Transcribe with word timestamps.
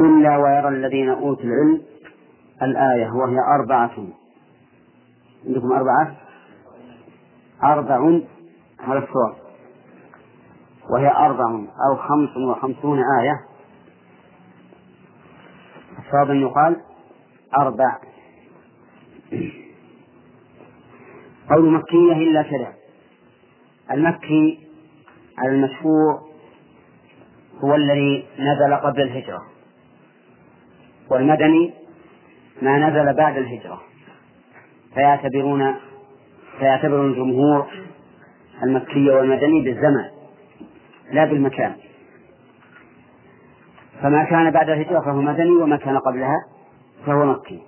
إلا 0.00 0.36
ويرى 0.36 0.68
الذين 0.68 1.08
أوتوا 1.08 1.44
العلم 1.44 1.82
الآية 2.62 3.10
وهي 3.12 3.38
أربعة. 3.60 3.90
عندكم 5.46 5.72
أربعة؟ 5.72 6.16
أربع 7.62 8.20
على 8.80 8.98
الصور 8.98 9.36
وهي 10.90 11.10
أربع 11.10 11.50
أو 11.88 11.96
خمس 11.96 12.36
وخمسون 12.36 12.98
آية. 13.20 13.40
الصواب 15.98 16.30
أن 16.30 16.40
يقال 16.40 16.80
أربع. 17.58 17.98
قول 21.50 21.72
مكية 21.72 22.12
إلا 22.12 22.42
كذا. 22.42 22.72
المكي 23.90 24.68
المشهور 25.44 26.20
هو 27.64 27.74
الذي 27.74 28.26
نزل 28.38 28.74
قبل 28.74 29.02
الهجرة. 29.02 29.53
والمدني 31.10 31.72
ما 32.62 32.78
نزل 32.78 33.16
بعد 33.16 33.36
الهجرة. 33.36 33.82
فيعتبرون 34.94 35.74
فيعتبر 36.58 37.06
الجمهور 37.06 37.66
المكي 38.62 39.10
والمدني 39.10 39.60
بالزمن 39.60 40.04
لا 41.12 41.24
بالمكان. 41.24 41.74
فما 44.02 44.24
كان 44.24 44.50
بعد 44.50 44.70
الهجرة 44.70 45.00
فهو 45.00 45.20
مدني 45.20 45.50
وما 45.50 45.76
كان 45.76 45.98
قبلها 45.98 46.44
فهو 47.06 47.26
مكي. 47.26 47.62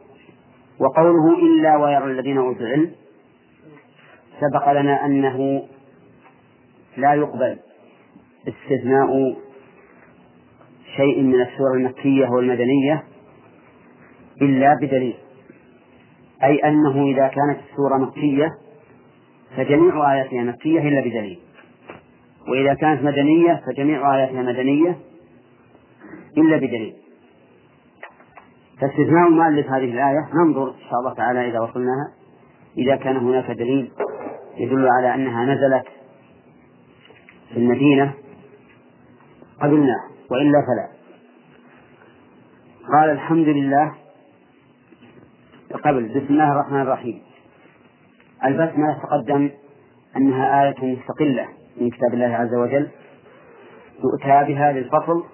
وقوله 0.81 1.39
إلا 1.39 1.77
ويرى 1.77 2.05
الذين 2.05 2.39
أوتوا 2.39 2.61
العلم 2.61 2.91
سبق 4.41 4.73
لنا 4.73 5.07
أنه 5.07 5.63
لا 6.97 7.15
يقبل 7.15 7.59
استثناء 8.49 9.37
شيء 10.97 11.23
من 11.23 11.41
السور 11.41 11.75
المكية 11.75 12.29
والمدنية 12.29 13.05
إلا 14.43 14.75
بدليل. 14.83 15.17
أي 16.45 16.57
أنه 16.57 17.05
إذا 17.07 17.29
كانت 17.29 17.59
السورة 17.71 17.97
مكية 17.99 18.49
فجميع 19.57 20.13
آياتها 20.13 20.43
مكية 20.43 20.81
إلا 20.89 21.01
بدليل. 21.01 21.39
وإذا 22.49 22.75
كانت 22.75 23.03
مدنية 23.03 23.61
فجميع 23.67 24.17
آياتها 24.17 24.43
مدنية 24.43 24.99
إلا 26.39 26.57
بدليل. 26.57 26.95
فاستثناء 28.81 29.29
المؤلف 29.29 29.67
هذه 29.67 29.85
الآية 29.85 30.29
ننظر 30.35 30.69
إن 30.69 30.91
شاء 30.91 31.01
الله 31.01 31.15
تعالى 31.15 31.51
إذا 31.51 31.61
وصلناها 31.61 32.13
إذا 32.79 32.97
كان 32.97 33.17
هناك 33.17 33.51
دليل 33.51 33.91
يدل 34.57 34.89
على 34.89 35.15
أنها 35.15 35.45
نزلت 35.45 35.87
في 37.53 37.57
المدينة 37.57 38.15
قبلناه 39.61 40.01
وإلا 40.31 40.63
فلا. 40.67 40.89
قال 42.93 43.11
الحمد 43.11 43.49
لله 43.49 43.95
قبل. 45.75 46.09
بسم 46.09 46.27
الله 46.35 46.53
الرحمن 46.53 46.81
الرحيم. 46.81 47.23
البسملة 48.45 48.99
تقدم 49.03 49.51
أنها 50.17 50.65
آية 50.65 50.97
مستقلة 50.97 51.49
من 51.81 51.91
كتاب 51.91 52.15
الله 52.15 52.37
عز 52.37 52.55
وجل. 52.55 52.89
يؤتى 54.05 54.53
بها 54.53 54.73
للفصل 54.73 55.25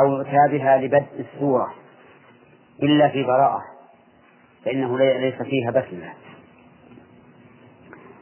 أو 0.00 0.12
يؤتى 0.12 0.48
بها 0.50 0.76
لبدء 0.78 1.06
السورة 1.18 1.74
إلا 2.82 3.08
في 3.08 3.22
براءة 3.22 3.62
فإنه 4.64 4.98
ليس 4.98 5.42
فيها 5.42 5.70
بسملة 5.70 6.12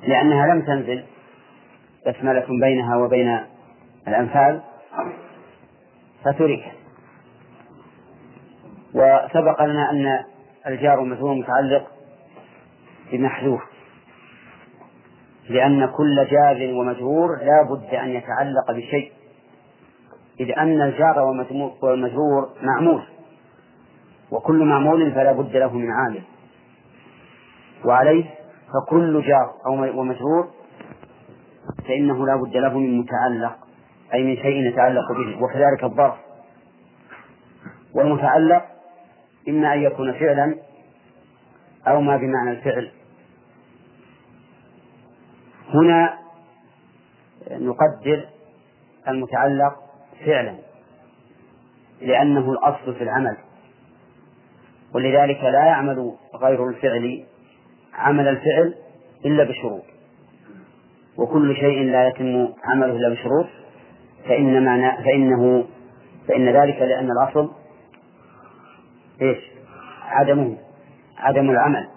لأنها 0.07 0.55
لم 0.55 0.63
تنزل 0.63 1.05
بسملة 2.07 2.47
بينها 2.61 2.97
وبين 2.97 3.41
الأنفال 4.09 4.63
فتركت. 6.25 6.73
وسبق 8.95 9.63
لنا 9.63 9.91
أن 9.91 10.25
الجار 10.67 11.01
والمجرور 11.01 11.35
متعلق 11.35 11.87
بمحذوف. 13.13 13.61
لأن 15.49 15.87
كل 15.87 16.27
جار 16.31 16.75
ومجرور 16.75 17.39
لا 17.39 17.63
بد 17.71 17.95
أن 17.95 18.09
يتعلق 18.09 18.73
بشيء. 18.73 19.13
إذ 20.41 20.59
أن 20.59 20.83
الجار 20.83 21.19
والمجرور 21.83 22.49
معمول. 22.63 23.03
وكل 24.31 24.65
معمول 24.65 25.13
فلا 25.13 25.33
بد 25.33 25.57
له 25.57 25.73
من 25.73 25.91
عامل. 25.91 26.23
وعليه 27.85 28.25
فكل 28.75 29.23
جار 29.23 29.55
أو 29.67 30.01
ومجرور 30.01 30.51
فإنه 31.89 32.27
لا 32.27 32.37
بد 32.37 32.57
له 32.57 32.79
من 32.79 32.99
متعلق 32.99 33.57
أي 34.15 34.25
من 34.25 34.37
شيء 34.37 34.69
يتعلق 34.69 35.13
به 35.13 35.43
وكذلك 35.43 35.85
الظرف. 35.85 36.15
والمتعلق 37.95 38.74
إما 39.49 39.75
أن 39.75 39.83
يكون 39.83 40.13
فعلا 40.13 40.57
أو 41.89 42.01
ما 42.01 42.17
بمعنى 42.17 42.51
الفعل. 42.51 42.91
هنا 45.75 46.19
نقدر 47.51 48.29
المتعلق 49.09 49.75
فعلا 50.27 50.55
لأنه 52.01 52.53
الأصل 52.53 52.95
في 52.95 53.05
العمل 53.05 53.37
ولذلك 54.95 55.41
لا 55.45 55.65
يعمل 55.67 56.13
غير 56.35 56.69
الفعل 56.69 57.25
عمل 57.95 58.29
الفعل 58.29 58.75
إلا 59.25 59.45
بشروط. 59.45 59.83
وكل 61.17 61.57
شيء 61.57 61.83
لا 61.83 62.09
يتم 62.09 62.49
عمله 62.65 62.97
إلا 62.97 63.09
بشروط 63.09 63.47
فإن 64.29 64.65
معنى 64.65 65.05
فإنه 65.05 65.65
فإن 66.29 66.49
ذلك 66.49 66.77
لأن 66.77 67.09
الأصل 67.11 67.51
إيش؟ 69.23 69.39
عدمه. 70.03 70.59
عدم 71.19 71.51
العمل. 71.51 71.89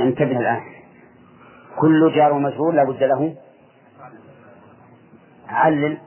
انتبه 0.00 0.40
الآن. 0.40 0.62
كل 1.78 2.12
جار 2.14 2.32
ومجرور 2.32 2.74
لا 2.74 2.84
بد 2.84 3.02
له. 3.02 3.36
علل. 5.48 5.98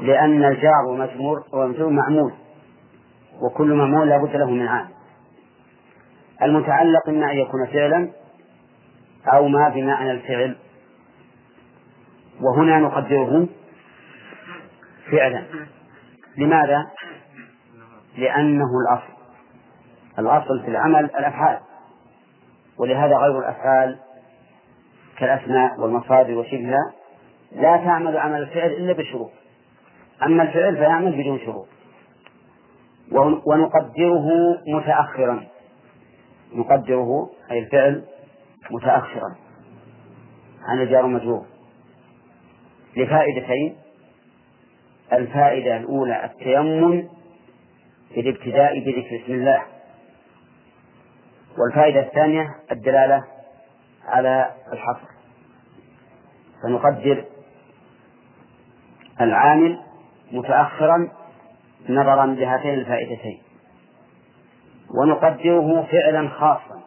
لأن 0.00 0.44
الجار 0.44 0.84
ومجرور 0.88 1.44
ومجرور 1.52 1.90
معمول. 1.90 2.32
وكل 3.42 3.74
معمول 3.74 4.08
لا 4.08 4.18
بد 4.18 4.36
له 4.36 4.50
من 4.50 4.66
عامل 4.68 4.90
المتعلق 6.42 7.08
إما 7.08 7.32
أن 7.32 7.36
يكون 7.36 7.66
فعلا 7.66 8.10
أو 9.26 9.48
ما 9.48 9.68
بمعنى 9.68 10.10
الفعل. 10.10 10.56
وهنا 12.40 12.78
نقدره 12.78 13.48
فعلا. 15.10 15.44
لماذا؟ 16.38 16.86
لأنه 18.18 18.68
الأصل. 18.80 19.20
الأصل 20.18 20.62
في 20.62 20.68
العمل 20.68 21.04
الأفعال. 21.04 21.60
ولهذا 22.78 23.16
غير 23.16 23.38
الأفعال 23.38 23.98
كالأسماء 25.18 25.80
والمصادر 25.80 26.34
وشبهها 26.34 26.92
لا 27.52 27.76
تعمل 27.76 28.16
عمل 28.16 28.42
الفعل 28.42 28.70
إلا 28.70 28.92
بشروط 28.92 29.30
أما 30.22 30.42
الفعل 30.42 30.76
فيعمل 30.76 31.22
بدون 31.22 31.38
شروط. 31.38 31.66
ونقدره 33.46 34.28
متأخرا. 34.68 35.46
نقدره 36.52 37.30
أي 37.50 37.58
الفعل 37.58 38.04
متأخرا. 38.70 39.34
عن 40.68 40.80
الجار 40.80 41.04
المجرور 41.04 41.46
لفائدتين 42.96 43.76
الفائدة 45.12 45.76
الأولى 45.76 46.24
التيمم 46.24 47.08
في 48.14 48.20
الابتداء 48.20 48.78
بذكر 48.78 49.22
اسم 49.24 49.32
الله. 49.32 49.62
والفائدة 51.58 52.00
الثانية 52.00 52.54
الدلالة 52.72 53.24
على 54.06 54.50
الحصر. 54.72 55.08
فنقدر 56.62 57.24
العامل 59.20 59.80
متأخرا 60.32 61.08
نظرا 61.88 62.26
لهاتين 62.26 62.74
الفائدتين. 62.74 63.42
ونقدره 65.00 65.82
فعلا 65.82 66.28
خاصا. 66.28 66.80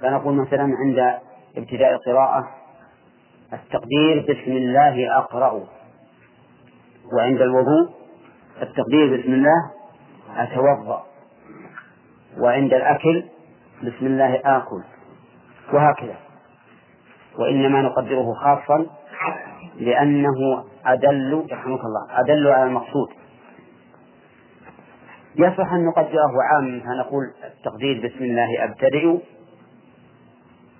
فنقول 0.00 0.34
مثلا 0.34 0.62
عند 0.62 1.20
ابتداء 1.56 1.92
القراءة 1.94 2.48
التقدير 3.52 4.20
بسم 4.22 4.52
الله 4.52 5.18
أقرأ 5.18 5.66
وعند 7.12 7.40
الوضوء 7.40 7.90
التقدير 8.62 9.20
بسم 9.20 9.32
الله 9.32 9.70
أتوضأ. 10.36 11.02
وعند 12.40 12.74
الأكل 12.74 13.24
بسم 13.82 14.06
الله 14.06 14.40
آكل. 14.44 14.82
وهكذا. 15.72 16.16
وإنما 17.38 17.82
نقدره 17.82 18.32
خاصا 18.34 18.86
لأنه 19.76 20.64
أدل 20.86 21.46
يرحمك 21.50 21.80
الله 21.80 22.20
أدل 22.20 22.46
على 22.48 22.64
المقصود. 22.64 23.08
يصح 25.36 25.72
أن 25.72 25.84
نقدره 25.86 26.32
عاما 26.52 26.80
فنقول 26.80 27.24
التقدير 27.44 28.06
بسم 28.06 28.24
الله 28.24 28.64
أبتدئ 28.64 29.18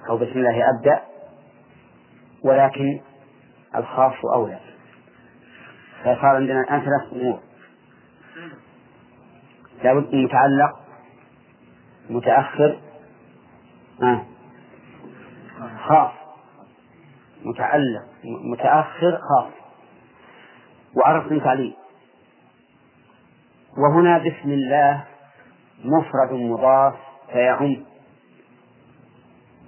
أو 0.09 0.17
بسم 0.17 0.33
الله 0.39 0.63
أبدأ 0.71 1.01
ولكن 2.45 3.01
الخاص 3.77 4.15
أولى. 4.35 4.59
فصار 6.01 6.37
عندنا 6.37 6.61
الآن 6.61 6.81
ثلاث 6.81 7.13
أمور. 7.13 7.41
لابد 9.85 10.15
من 10.15 10.25
متعلق 10.25 10.81
متأخر 12.11 12.79
آه. 14.03 14.27
خاص 15.87 16.13
متعلق 17.45 18.05
متأخر 18.53 19.19
خاص. 19.19 19.53
وعرف 20.97 21.33
من 21.33 21.41
تعليل 21.41 21.77
وهنا 23.79 24.19
بسم 24.19 24.51
الله 24.51 25.05
مفرد 25.85 26.33
مضاف 26.33 26.95
فيعم. 27.33 27.77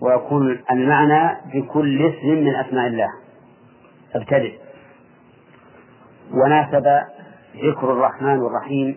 ويكون 0.01 0.63
المعنى 0.71 1.41
بكل 1.55 2.07
اسم 2.07 2.29
من 2.29 2.55
أسماء 2.55 2.87
الله. 2.87 3.09
ابتدئ. 4.15 4.68
وناسب 6.33 6.87
ذكر 7.57 7.93
الرحمن 7.93 8.39
والرحيم 8.39 8.97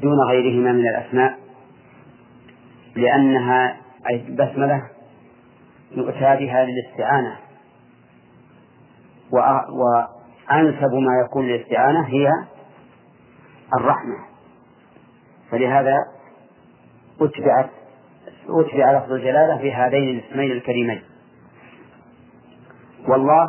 دون 0.00 0.16
غيرهما 0.28 0.72
من 0.72 0.88
الأسماء 0.88 1.38
لأنها 2.96 3.76
أي 4.10 4.18
بسملة 4.18 4.82
يؤتى 5.92 6.36
بها 6.36 6.64
للاستعانة. 6.64 7.36
وأنسب 9.32 10.94
ما 10.94 11.20
يكون 11.24 11.46
للاستعانة 11.46 12.06
هي 12.06 12.28
الرحمة. 13.74 14.16
فلهذا 15.50 15.96
أتبعت 17.20 17.70
أتبع 18.48 18.98
لفظ 18.98 19.12
الجلالة 19.12 19.58
في 19.58 19.72
هذين 19.72 20.18
الاسمين 20.18 20.52
الكريمين. 20.52 21.02
والله 23.08 23.46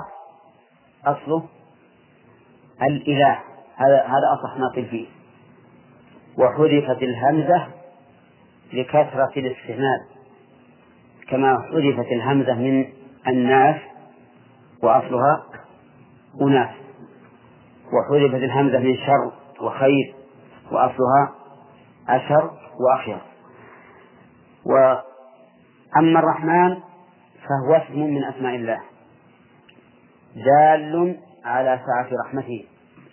أصله 1.06 1.44
الإله 2.82 3.40
هذا 3.76 4.04
هذا 4.06 4.34
أصح 4.40 4.58
ما 4.58 4.70
قيل 4.76 4.86
فيه. 4.86 5.08
وحذفت 6.38 7.04
الهمزة 7.04 7.68
لكثرة 8.74 9.32
الاستعمال 9.38 10.00
كما 11.30 11.58
حذفت 11.72 12.12
الهمزة 12.12 12.54
من 12.54 12.86
الناس 13.28 13.82
وأصلها 14.84 15.44
أناس 16.42 16.70
وحذفت 17.94 18.44
الهمزة 18.44 18.80
من 18.80 18.98
شر 18.98 19.32
وخير 19.62 20.16
وأصلها 20.72 21.32
أشر 22.10 22.52
وأخير. 22.80 23.22
وأما 24.66 26.20
الرحمن 26.20 26.78
فهو 27.44 27.74
اسم 27.76 28.00
من 28.00 28.24
أسماء 28.24 28.56
الله. 28.56 28.80
دال 30.36 31.18
على 31.46 31.80
سعة 31.86 32.10
رحمته 32.26 32.66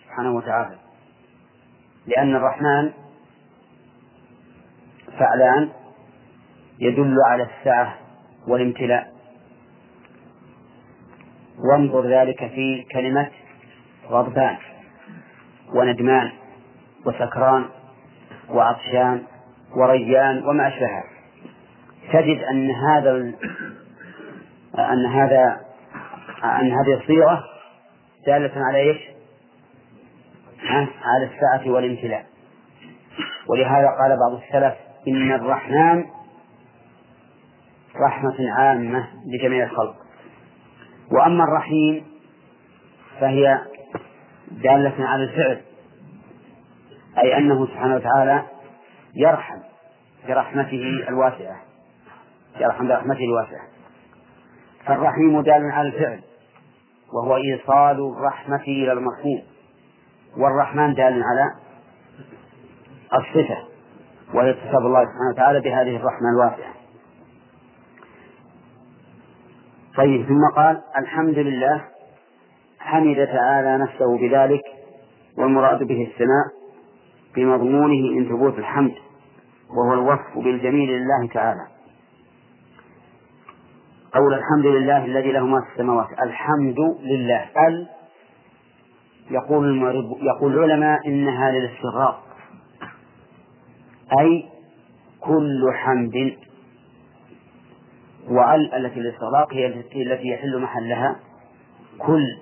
سبحانه 0.05 0.31
وتعالى. 0.31 0.75
لأن 2.07 2.35
الرحمن 2.35 2.91
فعلان 5.19 5.69
يدل 6.79 7.15
على 7.27 7.43
السعة 7.43 7.97
والامتلاء. 8.47 9.13
وانظر 11.71 12.07
ذلك 12.07 12.37
في 12.37 12.85
كلمة 12.91 13.29
غضبان 14.09 14.57
وندمان 15.73 16.31
وسكران 17.05 17.65
وعطشان 18.49 19.23
وريان 19.75 20.47
وما 20.47 20.67
أشبهها. 20.67 21.03
تجد 22.13 22.43
أن 22.43 22.71
هذا 22.71 23.11
أن 24.79 25.05
هذا 25.05 25.61
أن 26.43 26.71
هذه 26.71 26.93
الصيغة 27.01 27.50
دالة 28.25 28.51
على 28.55 28.77
إيش؟ 28.77 29.01
على 31.03 31.25
السعة 31.25 31.71
والامتلاء. 31.71 32.25
ولهذا 33.47 33.87
قال 33.87 34.17
بعض 34.19 34.41
السلف 34.41 34.75
إن 35.07 35.31
الرحمن 35.31 36.05
رحمة 37.95 38.51
عامة 38.57 39.07
لجميع 39.25 39.63
الخلق. 39.63 39.95
وأما 41.11 41.43
الرحيم 41.43 42.05
فهي 43.19 43.61
دالة 44.51 45.05
على 45.05 45.23
الفعل 45.23 45.61
أي 47.23 47.37
أنه 47.37 47.67
سبحانه 47.67 47.95
وتعالى 47.95 48.43
يرحم 49.15 49.59
برحمته 50.27 51.05
الواسعة 51.09 51.61
يرحم 52.59 52.87
برحمته 52.87 53.23
الواسعة. 53.23 53.67
فالرحيم 54.85 55.41
دال 55.41 55.71
على 55.71 55.87
الفعل. 55.87 56.21
وهو 57.13 57.35
إيصال 57.35 58.13
الرحمة 58.17 58.61
إلى 58.61 58.91
المرحوم 58.91 59.41
والرحمن 60.37 60.93
دال 60.93 61.23
على 61.23 61.51
الصفة 63.13 63.57
وهي 64.33 64.49
اتصاف 64.49 64.75
الله 64.75 65.05
سبحانه 65.05 65.29
وتعالى 65.33 65.59
بهذه 65.59 65.95
الرحمة 65.95 66.29
الواسعة. 66.33 66.73
طيب 69.97 70.25
ثم 70.27 70.55
قال 70.55 70.81
الحمد 70.97 71.37
لله 71.37 71.81
حمد 72.79 73.27
تعالى 73.27 73.77
نفسه 73.77 74.17
بذلك 74.17 74.61
والمراد 75.37 75.83
به 75.83 76.07
الثناء 76.11 76.45
بمضمونه 77.35 78.15
من 78.15 78.29
ثبوت 78.29 78.57
الحمد 78.59 78.93
وهو 79.69 79.93
الوصف 79.93 80.35
بالجميل 80.35 80.89
لله 80.89 81.27
تعالى. 81.33 81.67
قول 84.13 84.33
الحمد 84.33 84.65
لله 84.65 85.05
الذي 85.05 85.31
له 85.31 85.45
ما 85.45 85.61
في 85.61 85.71
السماوات. 85.71 86.07
الحمد 86.23 86.79
لله. 87.01 87.45
ال 87.67 87.87
يقول 89.31 89.65
المعرب 89.65 90.17
يقول 90.21 90.53
العلماء 90.53 91.07
إنها 91.07 91.51
للاستغراق. 91.51 92.23
أي 94.19 94.45
كل 95.19 95.61
حمد. 95.73 96.37
وال 98.29 98.73
التي 98.73 98.99
للاستغراق 98.99 99.53
هي 99.53 99.65
التي 99.67 100.27
يحل 100.27 100.61
محلها. 100.61 101.15
كل. 101.99 102.37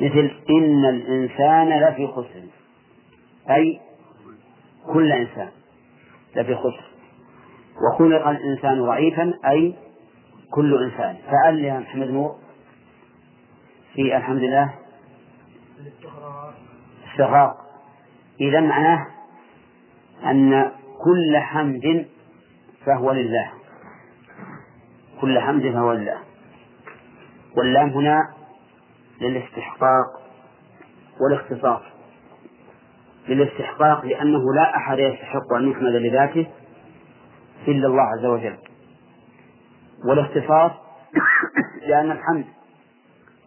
مثل 0.00 0.30
إن 0.50 0.84
الإنسان 0.84 1.68
لفي 1.68 2.06
خسر. 2.06 2.42
أي 3.50 3.80
كل 4.92 5.12
إنسان 5.12 5.48
لفي 6.36 6.54
خسر. 6.54 6.84
وخلق 7.82 8.28
الإنسان 8.28 8.82
ضعيفا. 8.82 9.34
أي 9.50 9.74
كل 10.50 10.84
إنسان. 10.84 11.16
فأل 11.30 11.64
يا 11.64 11.78
محمد 11.78 12.10
نور. 12.10 12.36
في 13.94 14.16
الحمد 14.16 14.42
لله. 14.42 14.74
استغراق. 17.10 17.56
إذا 18.40 18.60
معناه 18.60 19.06
أن 20.24 20.72
كل 21.04 21.36
حمد 21.36 22.06
فهو 22.86 23.12
لله. 23.12 23.52
كل 25.20 25.38
حمد 25.38 25.72
فهو 25.72 25.92
لله. 25.92 26.18
واللام 27.56 27.88
هنا 27.88 28.20
للاستحقاق 29.20 30.06
والاختصاص. 31.20 31.82
للاستحقاق 33.28 34.04
لأنه 34.04 34.54
لا 34.54 34.76
أحد 34.76 34.98
يستحق 34.98 35.52
أن 35.52 35.70
يحمد 35.70 35.92
لذاته 35.92 36.46
إلا 37.68 37.86
الله 37.86 38.02
عز 38.02 38.24
وجل. 38.24 38.56
والاختصاص 40.04 40.72
لأن 41.86 42.10
الحمد 42.10 42.44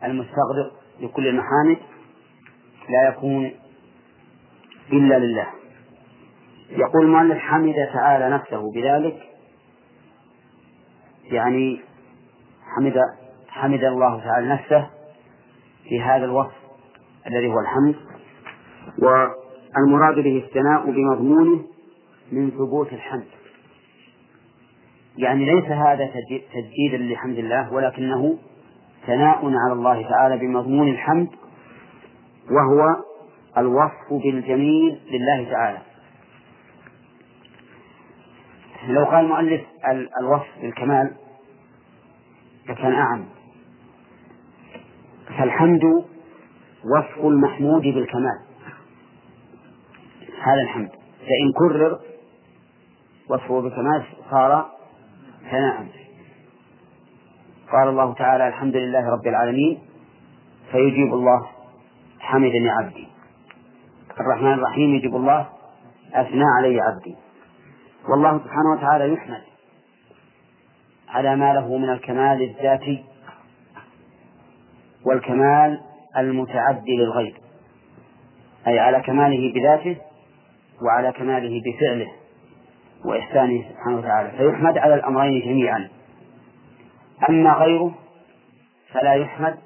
المستغرق 0.03 0.71
لكل 0.99 1.27
المحامد 1.27 1.77
لا 2.89 3.09
يكون 3.09 3.51
إلا 4.93 5.19
لله. 5.19 5.47
يقول 6.69 7.05
المؤلف 7.05 7.37
حمد 7.37 7.75
تعالى 7.93 8.29
نفسه 8.29 8.71
بذلك. 8.71 9.29
يعني 11.23 11.81
حمد 12.75 12.93
حمد 13.47 13.83
الله 13.83 14.19
تعالى 14.19 14.47
نفسه 14.47 14.89
في 15.83 16.01
هذا 16.01 16.25
الوصف 16.25 16.55
الذي 17.27 17.47
هو 17.47 17.59
الحمد. 17.59 17.95
والمراد 18.97 20.15
به 20.15 20.43
الثناء 20.45 20.91
بمضمونه 20.91 21.63
من 22.31 22.51
ثبوت 22.51 22.93
الحمد. 22.93 23.27
يعني 25.19 25.45
ليس 25.45 25.65
هذا 25.65 26.09
تجديدا 26.53 26.97
لحمد 26.97 27.37
الله 27.37 27.73
ولكنه 27.73 28.37
ثناء 29.07 29.45
على 29.45 29.73
الله 29.73 30.09
تعالى 30.09 30.37
بمضمون 30.37 30.87
الحمد 30.87 31.27
وهو 32.51 33.03
الوصف 33.57 34.23
بالجميل 34.23 34.99
لله 35.11 35.51
تعالى. 35.51 35.77
لو 38.87 39.05
قال 39.05 39.25
المؤلف 39.25 39.61
الوصف 40.21 40.47
بالكمال 40.61 41.15
لكان 42.69 42.93
أعم. 42.93 43.25
فالحمد 45.37 45.83
وصف 46.95 47.25
المحمود 47.25 47.81
بالكمال. 47.81 48.39
هذا 50.41 50.61
الحمد. 50.63 50.89
فإن 51.19 51.51
كرر 51.57 51.99
وصفه 53.29 53.61
بالكمال 53.61 54.03
صار 54.31 54.78
ثناء 55.51 55.87
قال 57.71 57.87
الله 57.87 58.13
تعالى 58.13 58.47
الحمد 58.47 58.75
لله 58.75 59.09
رب 59.09 59.27
العالمين 59.27 59.79
فيجيب 60.71 61.13
الله 61.13 61.47
حمدني 62.19 62.69
عبدي. 62.69 63.07
الرحمن 64.19 64.53
الرحيم 64.53 64.95
يجب 64.95 65.15
الله 65.15 65.49
أثنى 66.13 66.43
علي 66.57 66.81
عبدي. 66.81 67.15
والله 68.09 68.37
سبحانه 68.37 68.71
وتعالى 68.77 69.13
يحمد 69.13 69.41
على 71.09 71.35
ما 71.35 71.53
له 71.53 71.77
من 71.77 71.89
الكمال 71.89 72.41
الذاتي 72.41 73.05
والكمال 75.05 75.81
المتعدي 76.17 76.97
للغير 76.97 77.41
أي 78.67 78.79
على 78.79 79.01
كماله 79.01 79.53
بذاته 79.53 79.97
وعلى 80.81 81.11
كماله 81.11 81.61
بفعله. 81.65 82.18
وإحسانه 83.05 83.63
سبحانه 83.69 83.97
وتعالى 83.97 84.31
فيحمد 84.37 84.77
على 84.77 84.93
الأمرين 84.93 85.41
جميعا. 85.41 85.89
أما 87.29 87.53
غيره 87.53 87.95
فلا 88.93 89.13
يحمد 89.13 89.57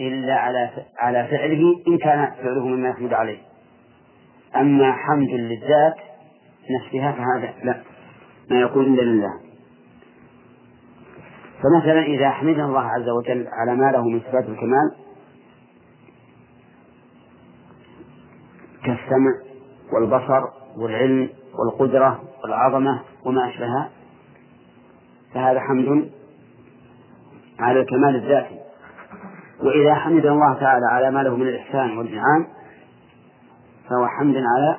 إلا 0.00 0.36
على 0.36 0.70
على 0.98 1.28
فعله 1.30 1.82
إن 1.88 1.98
كان 1.98 2.30
فعله 2.42 2.66
مما 2.68 2.88
يحمد 2.88 3.14
عليه. 3.14 3.38
أما 4.56 4.92
حمد 4.92 5.30
للذات 5.30 5.96
نفسها 6.80 7.12
فهذا 7.12 7.54
لا 7.64 7.82
ما 8.50 8.60
يكون 8.60 8.84
إلا 8.84 9.02
لله. 9.02 9.40
فمثلا 11.62 12.02
إذا 12.02 12.30
حمد 12.30 12.58
الله 12.58 12.80
عز 12.82 13.08
وجل 13.08 13.48
على 13.52 13.76
ما 13.76 13.92
له 13.92 14.08
من 14.08 14.20
صفات 14.20 14.44
الكمال 14.48 14.94
كالسمع 18.84 19.32
والبصر 19.92 20.42
والعلم 20.76 21.28
والقدرة 21.58 22.22
والعظمة 22.42 23.00
وما 23.24 23.48
أشبهها 23.48 23.90
فهذا 25.34 25.60
حمد 25.60 26.10
على 27.58 27.80
الكمال 27.80 28.16
الذاتي. 28.16 28.58
وإذا 29.62 29.94
حمد 29.94 30.26
الله 30.26 30.54
تعالى 30.54 30.86
على 30.86 31.10
ما 31.10 31.22
له 31.22 31.36
من 31.36 31.48
الإحسان 31.48 31.98
والإنعام 31.98 32.46
فهو 33.90 34.06
حمد 34.06 34.36
على 34.36 34.78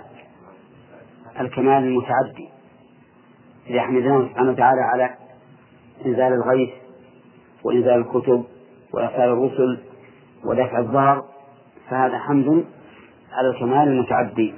الكمال 1.39 1.83
المتعدي. 1.83 2.49
إذا 3.67 3.81
حمدناه 3.81 4.27
سبحانه 4.29 4.51
وتعالى 4.51 4.81
على 4.81 5.15
إنزال 6.05 6.33
الغيث 6.33 6.69
وإنزال 7.63 7.93
الكتب 7.93 8.45
وإرسال 8.93 9.29
الرسل 9.29 9.79
ودفع 10.45 10.79
الضرر 10.79 11.23
فهذا 11.89 12.17
حمد 12.17 12.65
على 13.33 13.49
الكمال 13.49 13.87
المتعدي. 13.87 14.53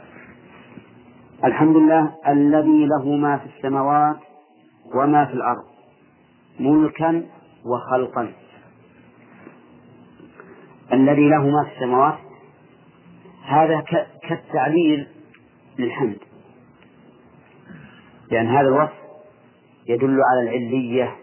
الحمد 1.45 1.75
لله 1.75 2.11
الذي 2.27 2.85
له 2.85 3.15
ما 3.15 3.37
في 3.37 3.45
السماوات 3.45 4.17
وما 4.95 5.25
في 5.25 5.33
الأرض 5.33 5.63
ملكا 6.59 7.25
وخلقا. 7.65 8.33
الذي 10.93 11.29
له 11.29 11.49
ما 11.49 11.63
في 11.63 11.75
السماوات 11.75 12.17
هذا 13.45 13.83
كالتعليل 14.29 15.07
للحمد. 15.79 16.17
لأن 18.31 18.47
هذا 18.47 18.67
الوصف 18.67 18.97
يدل 19.87 20.19
على 20.31 20.41
العلية 20.43 21.15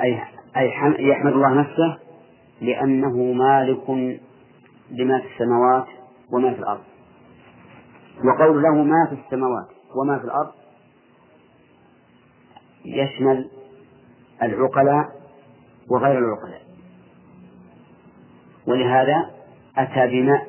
أي 0.00 0.22
أي 0.56 0.72
يحمد 1.08 1.32
الله 1.32 1.54
نفسه 1.54 1.98
لأنه 2.60 3.32
مالك 3.32 3.90
لما 4.90 5.20
في 5.20 5.26
السماوات 5.34 5.86
وما 6.32 6.52
في 6.54 6.58
الأرض. 6.58 6.95
وقول 8.24 8.62
له 8.62 8.74
ما 8.82 9.06
في 9.10 9.20
السماوات 9.24 9.66
وما 9.94 10.18
في 10.18 10.24
الأرض 10.24 10.52
يشمل 12.84 13.50
العقلاء 14.42 15.04
وغير 15.90 16.18
العقلاء. 16.18 16.62
ولهذا 18.66 19.30
أتى 19.78 20.06
بما 20.06 20.42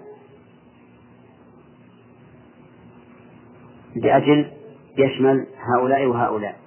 لأجل 3.95 4.51
يشمل 4.97 5.47
هؤلاء 5.57 6.05
وهؤلاء. 6.05 6.59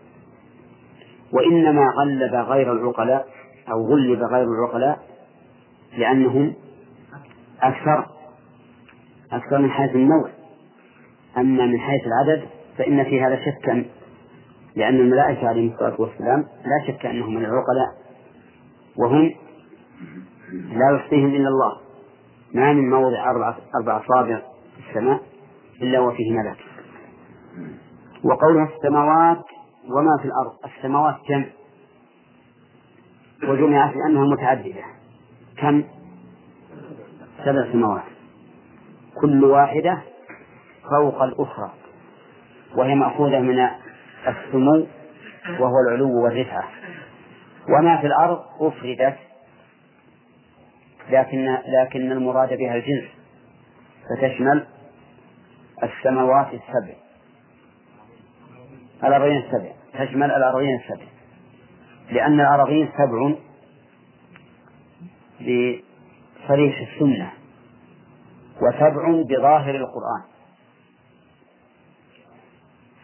وإنما 1.33 1.87
غلب 1.99 2.35
غير 2.35 2.73
العقلاء 2.73 3.29
أو 3.73 3.87
غلب 3.87 4.23
غير 4.23 4.45
العقلاء 4.45 4.99
لأنهم 5.99 6.55
أكثر 7.63 8.07
أكثر 9.33 9.59
من 9.59 9.71
حيث 9.71 9.95
النوع 9.95 10.31
أما 11.39 11.67
من 11.67 11.81
حيث 11.81 12.03
العدد 12.07 12.49
فإن 12.79 13.05
في 13.05 13.23
هذا 13.23 13.37
شكا 13.37 13.85
لأن 14.77 14.95
الملائكة 14.95 15.49
عليهم 15.49 15.73
الصلاة 15.73 16.01
والسلام 16.01 16.41
لا 16.41 16.87
شك 16.87 17.07
أنهم 17.07 17.35
من 17.35 17.45
العقلاء 17.45 17.89
وهم 18.97 19.35
لا 20.53 20.97
يحصيهم 20.97 21.27
إلا 21.35 21.49
الله. 21.49 21.77
ما 22.55 22.73
من 22.73 22.91
موضع 22.91 23.31
أربع 23.31 23.55
أربع 23.81 24.01
أصابع 24.05 24.43
في 24.77 24.91
السماء 24.91 25.21
إلا 25.83 26.01
وفيه 26.01 26.33
ملك. 26.33 26.57
وقولها 28.25 28.69
السماوات 28.77 29.45
وما 29.89 30.17
في 30.21 30.25
الأرض. 30.25 30.53
السماوات 30.77 31.17
كم؟ 31.29 31.45
وجمعت 33.49 33.97
لأنها 33.97 34.25
متعددة. 34.25 34.85
كم؟ 35.59 35.85
سبع 37.45 37.73
سماوات. 37.73 38.03
كل 39.21 39.45
واحدة 39.45 39.99
فوق 40.91 41.23
الأخرى 41.23 41.71
وهي 42.77 42.95
مأخوذة 42.95 43.39
من 43.39 43.69
السمو 44.29 44.87
وهو 45.61 45.75
العلو 45.89 46.25
والرفعة. 46.25 46.69
وما 47.69 48.01
في 48.01 48.07
الأرض 48.07 48.41
أفردت 48.61 49.17
لكن 51.11 51.59
لكن 51.81 52.13
المراد 52.13 52.59
بها 52.59 52.75
الجنس 52.75 53.09
فتشمل 54.11 54.67
السماوات 55.83 56.47
السبع. 56.47 56.95
الأرضين 59.05 59.37
السبع 59.37 59.73
تشمل 59.93 60.31
الأرضين 60.31 60.81
السبع. 60.81 61.07
لأن 62.11 62.41
الأراضين 62.41 62.89
سبع 62.99 63.35
بصريح 65.41 66.89
السنة 66.89 67.31
وسبع 68.63 69.23
بظاهر 69.29 69.75
القرآن. 69.75 70.30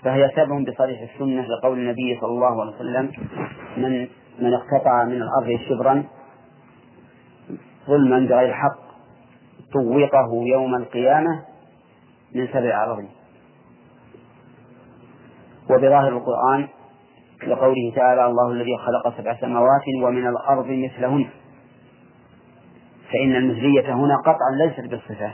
فهي 0.06 0.30
سبع 0.36 0.64
بصريح 0.72 1.00
السنة 1.00 1.46
لقول 1.46 1.78
النبي 1.78 2.18
صلى 2.20 2.30
الله 2.30 2.60
عليه 2.60 2.72
وسلم 2.72 3.12
من 3.76 4.08
من 4.38 4.54
اقتطع 4.54 5.04
من 5.04 5.22
الأرض 5.22 5.60
شبرا 5.68 6.04
ظلما 7.86 8.18
بغير 8.18 8.54
حق 8.54 8.78
طوقه 9.72 10.28
يوم 10.32 10.74
القيامة 10.74 11.42
من 12.34 12.48
سبع 12.48 12.84
أراضين 12.84 13.08
وبظاهر 15.70 16.08
القرآن 16.08 16.68
لقوله 17.46 17.92
تعالى 17.96 18.26
الله 18.26 18.52
الذي 18.52 18.76
خلق 18.76 19.18
سبع 19.18 19.40
سماوات 19.40 19.84
ومن 20.02 20.26
الأرض 20.26 20.66
مثلهن 20.66 21.28
فإن 23.12 23.36
المثلية 23.36 23.94
هنا 23.94 24.16
قطعا 24.16 24.50
ليست 24.66 24.90
بالصفة 24.90 25.32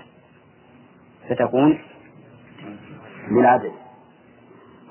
فتكون 1.29 1.79
بالعدل 3.29 3.82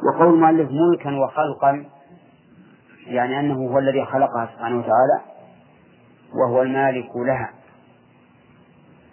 وقول 0.04 0.34
المؤلف 0.34 0.70
ملكا 0.72 1.12
وخلقا 1.16 1.86
يعني 3.08 3.40
أنه 3.40 3.54
هو 3.54 3.80
الذي 3.80 4.06
خلقها 4.06 4.50
سبحانه 4.56 4.78
وتعالى 4.78 5.22
وهو 6.34 6.62
المالك 6.62 7.10
لها 7.16 7.54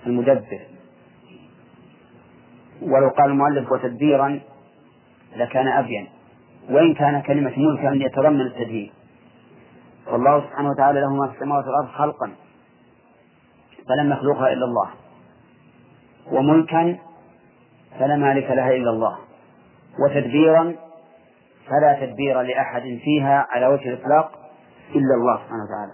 المدبر. 0.07 0.61
ولو 2.83 3.09
قال 3.09 3.30
المؤلف 3.30 3.73
وتدبيرا 3.73 4.40
لكان 5.37 5.68
أبين. 5.68 6.09
وإن 6.71 6.95
كان 6.95 7.23
كلمة 7.23 7.52
ملكا 7.57 8.04
يتضمن 8.07 8.40
التدبير. 8.40 8.92
والله 10.07 10.40
سبحانه 10.40 10.71
وتعالى 10.71 11.00
له 11.00 11.14
ما 11.14 11.28
في 11.28 11.35
السماوات 11.35 11.64
والأرض 11.64 11.88
خلقا 11.88 12.30
فلم 13.88 14.12
يخلقها 14.12 14.52
إلا 14.52 14.64
الله. 14.64 14.90
وملكا 16.33 16.99
فلا 17.99 18.16
مالك 18.16 18.50
لها 18.50 18.71
إلا 18.71 18.90
الله. 18.90 19.28
وتدبيرا 20.05 20.75
فلا 21.67 22.07
تدبير 22.07 22.43
لأحد 22.43 22.83
فيها 22.83 23.47
على 23.50 23.67
وجه 23.67 23.88
الإطلاق 23.88 24.50
إلا 24.95 25.14
الله 25.14 25.37
سبحانه 25.37 25.64
وتعالى. 25.64 25.93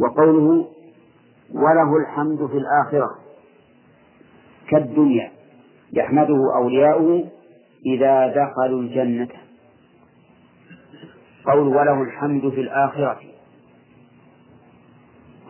وقوله 0.00 0.68
وله 1.54 1.96
الحمد 1.96 2.46
في 2.46 2.58
الآخرة 2.58 3.10
كالدنيا 4.70 5.30
يحمده 5.92 6.36
أولياؤه 6.56 7.24
إذا 7.86 8.26
دخلوا 8.26 8.80
الجنة. 8.82 9.28
قول 11.46 11.68
وله 11.68 12.02
الحمد 12.02 12.48
في 12.50 12.60
الآخرة 12.60 13.20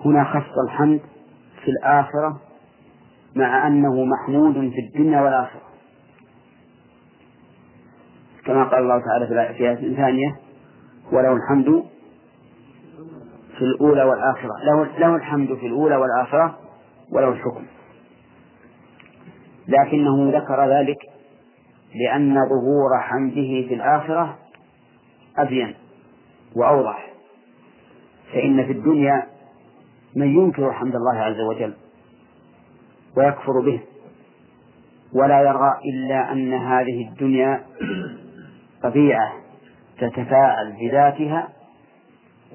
هنا 0.05 0.25
خص 0.25 0.59
الحمد 0.65 1.01
في 1.65 1.71
الآخرة 1.71 2.41
مع 3.37 3.67
أنه 3.67 4.05
محمود 4.05 4.55
في 4.55 4.81
الدنيا 4.81 5.21
والآخرة. 5.21 5.68
كما 8.49 8.65
قال 8.65 8.79
الله 8.79 9.03
تعالى 9.05 9.27
في 9.55 9.69
آية 9.71 9.97
ثانية 9.97 10.37
وله 11.13 11.33
الحمد 11.33 11.85
في 13.59 13.65
الأولى 13.65 14.03
والآخرة. 14.05 14.53
له, 14.65 14.99
له 14.99 15.17
الحمد 15.17 15.55
في 15.55 15.67
الأولى 15.67 15.97
والآخرة 15.97 16.59
وله 17.13 17.29
الحكم. 17.29 17.65
لكنه 19.69 20.39
ذكر 20.39 20.69
ذلك 20.79 20.99
لأن 21.95 22.35
ظهور 22.35 22.99
حمده 23.01 23.69
في 23.69 23.75
الآخرة 23.75 24.39
أبين 25.39 25.75
وأوضح. 26.57 27.09
فإن 28.33 28.67
في 28.67 28.73
الدنيا 28.73 29.27
من 30.17 30.27
ينكر 30.27 30.73
حمد 30.73 30.95
الله 30.95 31.19
عز 31.19 31.41
وجل 31.41 31.75
ويكفر 33.17 33.61
به 33.61 33.81
ولا 35.15 35.41
يرى 35.41 35.75
إلا 35.85 36.33
أن 36.33 36.53
هذه 36.53 37.09
الدنيا 37.09 37.65
طبيعة 38.83 39.33
تتفاعل 39.99 40.73
بذاتها 40.81 41.49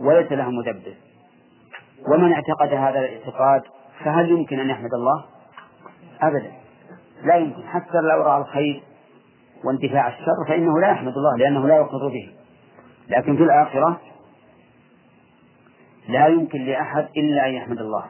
وليس 0.02 0.32
لها 0.32 0.50
مدبر. 0.50 0.94
ومن 2.08 2.34
اعتقد 2.34 2.74
هذا 2.74 3.00
الاعتقاد 3.00 3.62
فهل 4.04 4.32
يمكن 4.32 4.60
أن 4.60 4.70
يحمد 4.70 4.94
الله؟ 4.94 5.26
أبدا. 6.22 6.52
لا 7.24 7.36
يمكن. 7.36 7.68
حتى 7.68 7.98
لو 7.98 8.22
رأى 8.22 8.42
الخير 8.42 8.84
واندفاع 9.64 10.08
الشر 10.08 10.48
فإنه 10.48 10.80
لا 10.80 10.92
يحمد 10.92 11.14
الله 11.14 11.38
لأنه 11.38 11.68
لا 11.68 11.76
يقر 11.76 12.08
به. 12.08 12.34
لكن 13.10 13.38
في 13.38 13.44
الآخرة 13.44 14.02
لا 16.10 16.28
يمكن 16.28 16.66
لأحد 16.66 17.08
إلا 17.18 17.48
أن 17.48 17.54
يحمد 17.54 17.78
الله. 17.78 18.06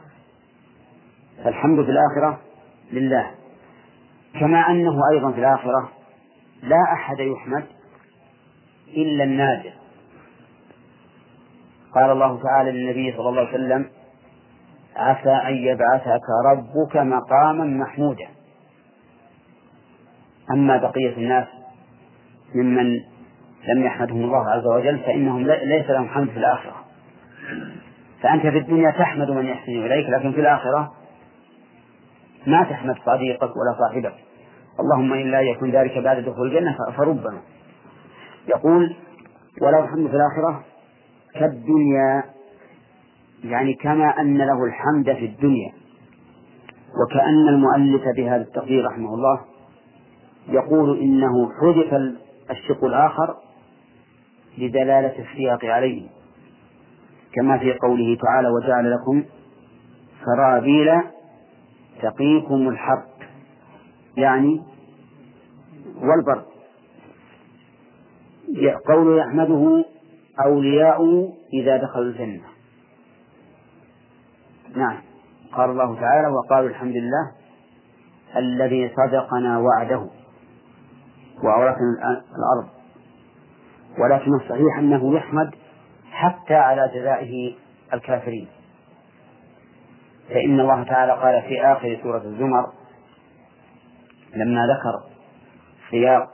فالحمد 1.44 1.86
في 1.86 1.92
الآخرة 1.92 2.40
لله. 2.92 3.32
كما 4.40 4.72
أنه 4.72 5.00
أيضا 5.14 5.32
في 5.32 5.40
الآخرة 5.40 5.90
لا 6.64 6.84
أحد 6.94 7.20
يحمد 7.20 7.66
إلا 8.98 9.24
النادر. 9.24 9.74
قال 11.96 12.12
الله 12.12 12.44
تعالى 12.44 12.72
للنبي 12.72 13.12
صلى 13.18 13.30
الله 13.30 13.42
عليه 13.42 13.50
وسلم 13.50 13.86
عسى 14.96 15.30
أن 15.30 15.54
يبعثك 15.54 16.28
ربك 16.46 16.96
مقاما 16.96 17.66
محمودا. 17.66 18.28
أما 20.52 20.78
بقية 20.78 21.18
الناس 21.18 21.48
ممن 22.56 22.94
لم 23.68 23.84
يحمدهم 23.84 24.24
الله 24.24 24.50
عز 24.50 24.66
وجل 24.66 25.00
فإنهم 25.00 25.48
ليس 25.48 25.90
لهم 25.90 26.08
حمد 26.08 26.30
في 26.30 26.38
الآخرة. 26.38 26.76
فأنت 28.22 28.42
في 28.42 28.58
الدنيا 28.58 28.92
تحمد 28.92 29.32
من 29.32 29.46
يحسن 29.46 29.72
إليك 29.72 30.10
لكن 30.10 30.32
في 30.32 30.40
الآخرة 30.40 30.94
ما 32.48 32.64
تحمد 32.64 32.96
صديقك 33.06 33.52
ولا 33.58 33.76
صاحبك. 33.80 34.14
اللهم 34.80 35.14
إلا 35.14 35.42
يكون 35.42 35.72
ذلك 35.72 35.98
بعد 35.98 36.18
دخول 36.18 36.48
الجنة 36.48 36.78
فربما 36.98 37.42
يقول 38.48 38.96
ولو 39.62 39.84
الحمد 39.84 40.08
في 40.08 40.16
الآخرة 40.16 40.64
كالدنيا 41.34 42.24
يعني 43.44 43.74
كما 43.74 44.20
أن 44.20 44.38
له 44.38 44.64
الحمد 44.64 45.14
في 45.14 45.26
الدنيا. 45.26 45.74
وكأن 47.04 47.48
المؤلف 47.50 48.02
بهذا 48.18 48.42
التقدير 48.42 48.86
رحمه 48.86 49.14
الله 49.14 49.42
يقول 50.48 51.00
إنه 51.00 51.52
حذف 51.62 51.94
الشق 52.52 52.84
الآخر 52.84 53.36
لدلالة 54.58 55.14
السياق 55.20 55.66
عليه. 55.66 56.08
كما 57.34 57.58
في 57.58 57.74
قوله 57.74 58.18
تعالى 58.22 58.48
وجعل 58.48 58.92
لكم 58.92 59.24
سرابيل 60.26 60.90
تقيكم 62.02 62.70
الحر 62.70 63.04
يعني 64.18 64.64
والبرد 66.02 66.46
قول 68.88 69.20
يحمده 69.20 69.86
أولياء 70.46 71.30
إذا 71.54 71.78
دخلوا 71.78 72.06
الجنة. 72.06 72.44
نعم. 74.76 74.98
قال 75.54 75.70
الله 75.70 75.96
تعالى 76.00 76.28
وقالوا 76.28 76.70
الحمد 76.70 76.96
لله 76.96 77.32
الذي 78.38 78.92
صدقنا 78.96 79.58
وعده 79.58 80.08
وأورثنا 81.44 82.22
الأرض. 82.38 82.70
ولكن 84.00 84.34
الصحيح 84.34 84.78
أنه 84.80 85.16
يحمد 85.16 85.56
حتى 86.12 86.56
على 86.56 86.92
جزائه 86.96 87.56
الكافرين. 87.94 88.48
فإن 90.30 90.60
الله 90.60 90.84
تعالى 90.84 91.12
قال 91.12 91.42
في 91.42 91.66
آخر 91.66 92.00
سورة 92.04 92.22
الزمر 92.24 92.74
لما 94.36 94.62
ذكر 94.68 95.10
سياق 95.90 96.33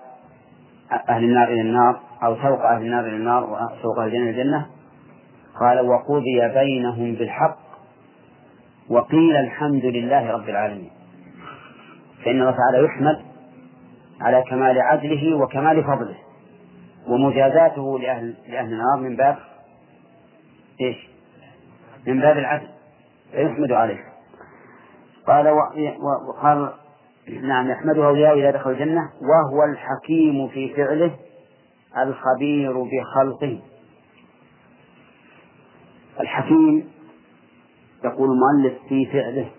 أهل 1.10 1.24
النار 1.24 1.48
إلى 1.48 1.62
النار 1.62 2.00
أو 2.24 2.36
سوق 2.36 2.62
أهل 2.66 2.82
النار 2.82 3.06
إلى 3.06 3.16
النار 3.16 3.44
وسوق 3.44 4.00
أهل 4.00 4.08
الجنة 4.08 4.30
إلى 4.30 4.42
الجنة. 4.42 4.66
قال 5.60 5.80
وقضي 5.80 6.48
بينهم 6.54 7.16
بالحق 7.16 7.58
وقيل 8.90 9.36
الحمد 9.36 9.86
لله 9.86 10.32
رب 10.32 10.50
العالمين. 10.50 10.92
فإن 12.26 12.42
الله 12.42 12.52
تعالى 12.52 12.86
يحمد 12.86 13.22
على 14.22 14.44
كمال 14.50 14.82
عدله 14.82 15.36
وكمال 15.38 15.84
فضله 15.84 16.18
ومجازاته 17.08 18.00
لأهل 18.00 18.36
لأهل 18.48 18.74
النار 18.74 19.00
من 19.00 19.16
باب 19.16 19.38
إيش؟ 20.82 21.10
من 22.08 22.20
باب 22.20 22.38
العدل. 22.38 22.68
فيحمد 23.32 23.72
عليه. 23.72 24.04
قال 25.28 25.50
وقال 26.30 26.70
نعم 27.28 27.72
يحمده 27.72 28.06
أولياء 28.06 28.40
إذا 28.40 28.52
دخلوا 28.52 28.76
الجنة 28.76 29.12
وهو 29.22 29.64
الحكيم 29.64 30.48
في 30.48 30.74
فعله 30.74 31.16
الخبير 31.98 32.84
بخلقه. 32.84 33.62
الحكيم 36.20 36.92
يقول 38.04 38.30
المؤلف 38.32 38.74
في 38.90 39.06
فعله 39.06 39.52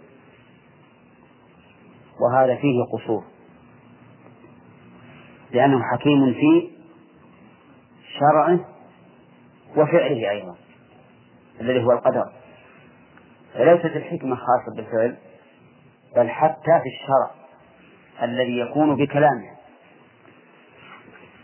وهذا 2.20 2.56
فيه 2.56 2.84
قصور. 2.92 3.24
لأنه 5.52 5.82
حكيم 5.82 6.32
في 6.32 6.70
شرعه 8.18 8.60
وفعله 9.76 10.30
أيضا 10.30 10.56
الذي 11.60 11.84
هو 11.84 11.92
القدر. 11.92 12.32
فليست 13.54 13.96
الحكمة 13.96 14.36
خاصة 14.36 14.76
بالفعل 14.76 15.16
بل 16.16 16.28
حتى 16.28 16.80
في 16.82 16.88
الشرع. 16.88 17.39
الذي 18.22 18.58
يكون 18.58 18.96
بكلامه. 18.96 19.50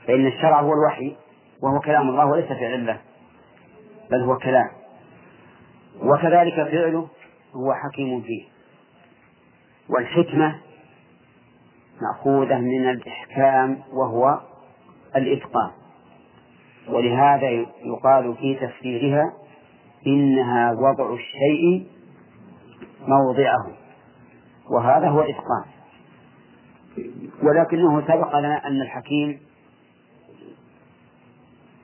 فإن 0.07 0.27
الشرع 0.27 0.61
هو 0.61 0.73
الوحي 0.73 1.17
وهو 1.62 1.81
كلام 1.81 2.09
الله 2.09 2.27
وليس 2.27 2.47
فعل 2.47 2.87
له 2.87 3.01
بل 4.11 4.21
هو 4.21 4.37
كلام. 4.39 4.71
وكذلك 6.03 6.55
فعله 6.55 7.09
هو 7.55 7.75
حكيم 7.75 8.23
فيه. 8.23 8.45
والحكمة 9.89 10.61
مأخوذة 12.03 12.59
من 12.59 12.91
الإحكام 12.91 13.83
وهو 13.93 14.41
الإتقان. 15.17 15.71
ولهذا 16.89 17.51
يقال 17.85 18.35
في 18.37 18.55
تفسيرها 18.55 19.33
إنها 20.07 20.73
وضع 20.73 21.15
الشيء 21.15 21.87
موضعه 23.01 23.67
وهذا 24.71 25.09
هو 25.09 25.23
الإتقان. 25.23 25.76
ولكنه 27.43 28.01
سبق 28.01 28.39
لنا 28.39 28.67
أن 28.67 28.81
الحكيم 28.83 29.41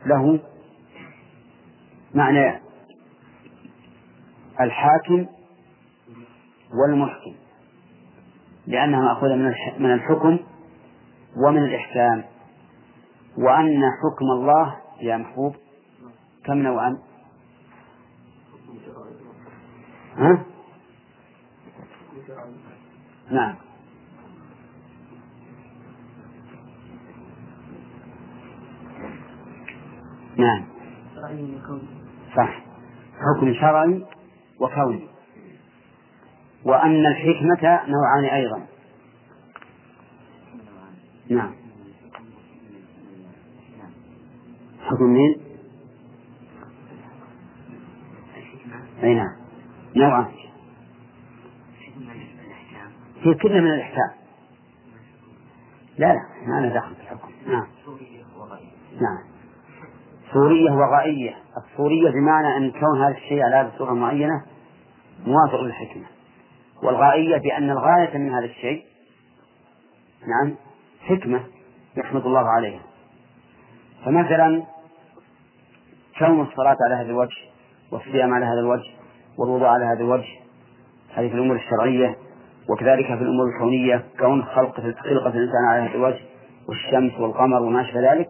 له 0.07 0.41
معنى 2.15 2.61
الحاكم 4.61 5.27
والمحكم 6.83 7.35
لأنها 8.67 9.01
مأخوذة 9.01 9.35
من 9.79 9.93
الحكم 9.95 10.39
ومن 11.47 11.59
الإحكام 11.65 12.25
وأن 13.39 13.83
حكم 14.03 14.25
الله 14.25 14.77
يا 15.01 15.17
محبوب 15.17 15.57
كم 16.45 16.55
نوعا؟ 16.59 16.99
ها؟ 20.17 20.45
نعم 23.31 23.55
نعم. 30.37 30.65
صح. 32.37 32.63
حكم 33.19 33.55
شرعي 33.55 34.07
وكوني. 34.61 35.09
وأن 36.65 37.07
الحكمة 37.07 37.81
نوعان 37.89 38.25
أيضا. 38.25 38.67
نعم. 41.31 41.53
حكم 44.81 45.05
مين؟ 45.05 45.41
أي 49.03 49.15
نعم. 49.15 49.37
نوعان. 49.97 50.33
هي 53.23 53.35
كلها 53.35 53.61
من 53.61 53.71
الإحكام. 53.71 54.11
لا 55.99 56.07
لا 56.07 56.21
ما 56.47 56.61
لنا 56.61 56.75
دخل 56.75 56.95
في 56.95 57.01
الحكم. 57.01 57.31
نعم. 57.47 57.67
نعم. 59.01 59.32
صورية 60.33 60.71
وغائية. 60.71 61.35
الصورية 61.57 62.11
بمعنى 62.11 62.57
أن 62.57 62.71
كون 62.71 63.03
هذا 63.03 63.15
الشيء 63.17 63.43
على 63.43 63.57
هذه 63.57 63.69
الصورة 63.75 63.93
المعينة 63.93 64.45
موافق 65.27 65.61
للحكمة. 65.61 66.05
والغائية 66.83 67.37
بأن 67.37 67.71
الغاية 67.71 68.19
من 68.19 68.35
هذا 68.35 68.45
الشيء 68.45 68.85
نعم 70.29 70.55
حكمة 71.01 71.41
يحمد 71.97 72.27
الله 72.27 72.49
عليها. 72.49 72.81
فمثلا 74.05 74.63
كون 76.19 76.41
الصلاة 76.41 76.77
على 76.81 76.95
هذا 76.95 77.11
الوجه 77.11 77.37
والصيام 77.93 78.35
على 78.35 78.45
هذا 78.45 78.61
الوجه 78.61 78.91
والوضوء 79.39 79.67
على 79.69 79.85
هذا 79.85 80.01
الوجه 80.01 80.29
هذه 81.15 81.29
في 81.29 81.35
الأمور 81.35 81.57
الشرعية 81.57 82.17
وكذلك 82.69 83.07
في 83.07 83.23
الأمور 83.23 83.47
الكونية 83.55 84.05
كون 84.19 84.45
خلق 84.45 84.81
خلقة 84.81 85.29
الإنسان 85.29 85.65
على 85.69 85.83
هذا 85.83 85.95
الوجه 85.95 86.21
والشمس 86.69 87.21
والقمر 87.21 87.63
وما 87.63 87.81
أشبه 87.81 88.13
ذلك 88.13 88.29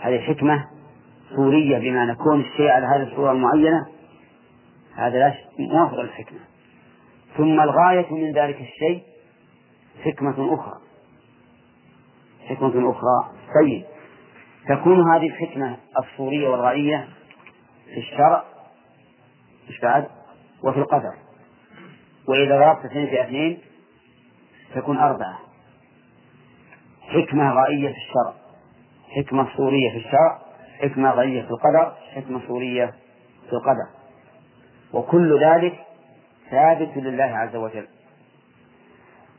هذه 0.00 0.18
حكمة 0.18 0.64
صورية 1.36 1.78
بمعنى 1.78 2.14
كون 2.14 2.40
الشيء 2.40 2.68
على 2.68 2.86
هذه 2.86 3.02
الصورة 3.02 3.32
المعينة 3.32 3.86
هذا 4.96 5.18
لا 5.18 5.34
موافق 5.58 6.00
للحكمة 6.00 6.38
ثم 7.36 7.60
الغاية 7.60 8.12
من 8.12 8.32
ذلك 8.32 8.60
الشيء 8.60 9.02
حكمة 10.04 10.54
أخرى. 10.54 10.80
حكمة 12.48 12.90
أخرى. 12.90 13.34
طيب 13.60 13.84
تكون 14.68 15.12
هذه 15.12 15.26
الحكمة 15.26 15.76
الصورية 15.98 16.48
والرأية 16.48 17.08
في 17.94 18.00
الشرع 18.00 18.44
مش 19.68 19.80
بعد؟ 19.80 20.08
وفي 20.64 20.78
القدر. 20.78 21.14
وإذا 22.28 22.58
ضربت 22.58 22.84
اثنين 22.84 23.06
في 23.06 23.22
اثنين 23.22 23.58
تكون 24.74 24.96
أربعة. 24.98 25.38
حكمة 27.02 27.52
غائية 27.52 27.88
في 27.88 27.96
الشرع. 27.96 28.34
حكمة 29.16 29.48
صورية 29.56 29.90
في 29.90 29.96
الشرع. 29.96 30.43
حكمة 30.82 31.10
غائية 31.10 31.42
في 31.42 31.50
القدر 31.50 31.92
حكمة 32.14 32.40
صورية 32.48 32.86
في 33.46 33.52
القدر. 33.52 33.86
وكل 34.92 35.44
ذلك 35.44 35.74
ثابت 36.50 36.90
لله 36.96 37.24
عز 37.24 37.56
وجل. 37.56 37.86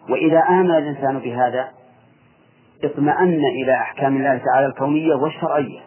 وإذا 0.09 0.39
آمن 0.49 0.71
الإنسان 0.71 1.19
بهذا 1.19 1.69
اطمأن 2.83 3.39
إلى 3.63 3.73
أحكام 3.73 4.17
الله 4.17 4.37
تعالى 4.37 4.65
الكونية 4.67 5.15
والشرعية. 5.15 5.79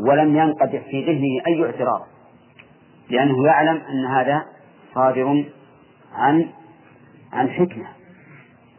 ولم 0.00 0.36
ينقدح 0.36 0.82
في 0.90 1.04
ذهنه 1.04 1.42
أي 1.46 1.64
اعتراض 1.64 2.06
لأنه 3.10 3.46
يعلم 3.46 3.76
أن 3.76 4.06
هذا 4.06 4.42
صادر 4.94 5.44
عن 6.14 6.48
عن 7.32 7.48
حكمة. 7.50 7.86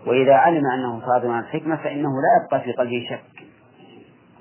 وإذا 0.07 0.33
علم 0.33 0.63
أنه 0.77 1.01
صادر 1.05 1.31
عن 1.31 1.45
حكمة 1.45 1.75
فإنه 1.75 2.09
لا 2.09 2.45
يبقى 2.45 2.61
في 2.61 2.71
قلبه 2.71 3.05
شك. 3.09 3.32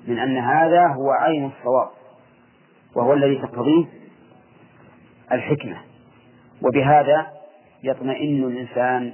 من 0.07 0.19
أن 0.19 0.37
هذا 0.37 0.87
هو 0.87 1.11
عين 1.11 1.45
الصواب 1.45 1.89
وهو 2.95 3.13
الذي 3.13 3.41
تقتضيه 3.41 3.85
الحكمة. 5.31 5.77
وبهذا 6.61 7.27
يطمئن 7.83 8.43
الإنسان 8.43 9.13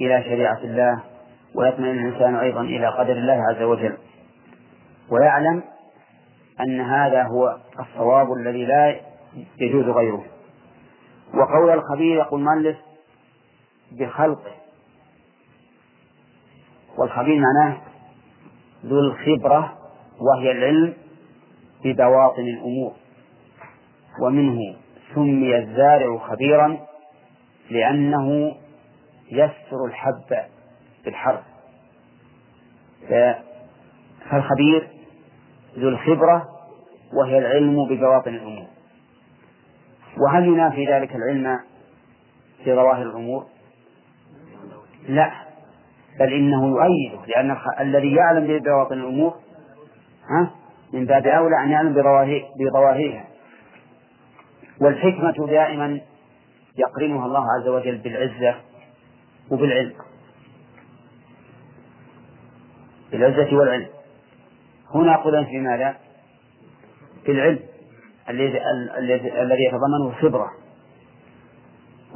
إلى 0.00 0.22
شريعة 0.22 0.58
الله 0.58 1.02
ويطمئن 1.54 1.98
الإنسان 1.98 2.36
أيضا 2.36 2.60
إلى 2.60 2.86
قدر 2.88 3.12
الله 3.12 3.42
عز 3.50 3.62
وجل. 3.62 3.96
ويعلم 5.10 5.62
أن 6.60 6.80
هذا 6.80 7.22
هو 7.22 7.58
الصواب 7.80 8.32
الذي 8.32 8.64
لا 8.64 9.00
يجوز 9.58 9.84
غيره. 9.84 10.24
وقول 11.34 11.70
الخبير 11.70 12.16
يقول 12.16 12.40
مؤلف 12.40 12.76
بخلقه 13.92 14.52
والخبير 16.98 17.40
معناه 17.40 17.76
ذو 18.86 18.98
الخبرة 18.98 19.81
وهي 20.20 20.52
العلم 20.52 20.94
ببواطن 21.84 22.42
الأمور. 22.42 22.92
ومنه 24.22 24.58
سمي 25.14 25.56
الزارع 25.58 26.18
خبيرا 26.18 26.78
لأنه 27.70 28.54
يسر 29.32 29.84
الحب 29.86 30.48
بالحرف 31.04 31.40
فالخبير 34.30 34.88
ذو 35.78 35.88
الخبرة 35.88 36.48
وهي 37.20 37.38
العلم 37.38 37.88
ببواطن 37.90 38.34
الأمور. 38.34 38.66
وهل 40.26 40.44
ينافي 40.44 40.86
ذلك 40.86 41.16
العلم 41.16 41.58
في 42.64 42.74
ظواهر 42.74 43.02
الأمور؟ 43.02 43.46
لا 45.08 45.30
بل 46.20 46.32
إنه 46.32 46.68
يؤيده 46.68 47.26
لأن 47.26 47.56
الذي 47.80 48.14
يعلم 48.14 48.46
ببواطن 48.46 48.98
الأمور 48.98 49.34
من 50.92 51.06
باب 51.06 51.26
أولى 51.26 51.64
أن 51.64 51.70
يعلم 51.70 51.92
بظواهرها 52.58 53.24
والحكمة 54.80 55.46
دائما 55.46 56.00
يقرنها 56.78 57.26
الله 57.26 57.44
عز 57.52 57.68
وجل 57.68 57.98
بالعزة 57.98 58.54
وبالعلم. 59.50 59.92
بالعزة 63.12 63.56
والعلم. 63.56 63.86
هنا 64.94 65.16
قلنا 65.16 65.44
في 65.44 65.58
ماذا؟ 65.58 65.96
في 67.24 67.32
العلم 67.32 67.58
الذي 68.28 69.64
يتضمنه 69.64 70.08
الخبرة. 70.08 70.50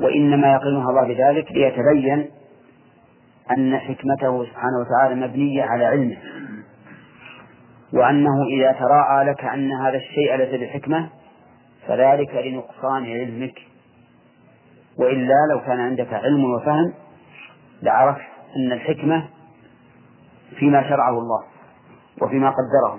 وإنما 0.00 0.52
يقرنها 0.52 0.90
الله 0.90 1.14
بذلك 1.14 1.52
ليتبين 1.52 2.31
أن 3.50 3.79
حكمته 3.79 4.44
سبحانه 4.44 4.79
وتعالى 4.81 5.26
مبنية 5.26 5.62
على 5.62 5.85
علمه. 5.85 6.16
وأنه 7.92 8.44
إذا 8.44 8.72
تراءى 8.72 9.25
لك 9.25 9.44
أن 9.44 9.72
هذا 9.72 9.96
الشيء 9.96 10.37
ليس 10.37 10.61
بحكمة 10.61 11.09
فذلك 11.87 12.35
لنقصان 12.35 13.05
علمك. 13.05 13.59
وإلا 14.99 15.35
لو 15.51 15.61
كان 15.61 15.81
عندك 15.81 16.12
علم 16.12 16.44
وفهم 16.44 16.94
لعرفت 17.83 18.27
أن 18.57 18.72
الحكمة 18.72 19.29
فيما 20.59 20.88
شرعه 20.88 21.18
الله 21.18 21.44
وفيما 22.22 22.51
قدره. 22.51 22.99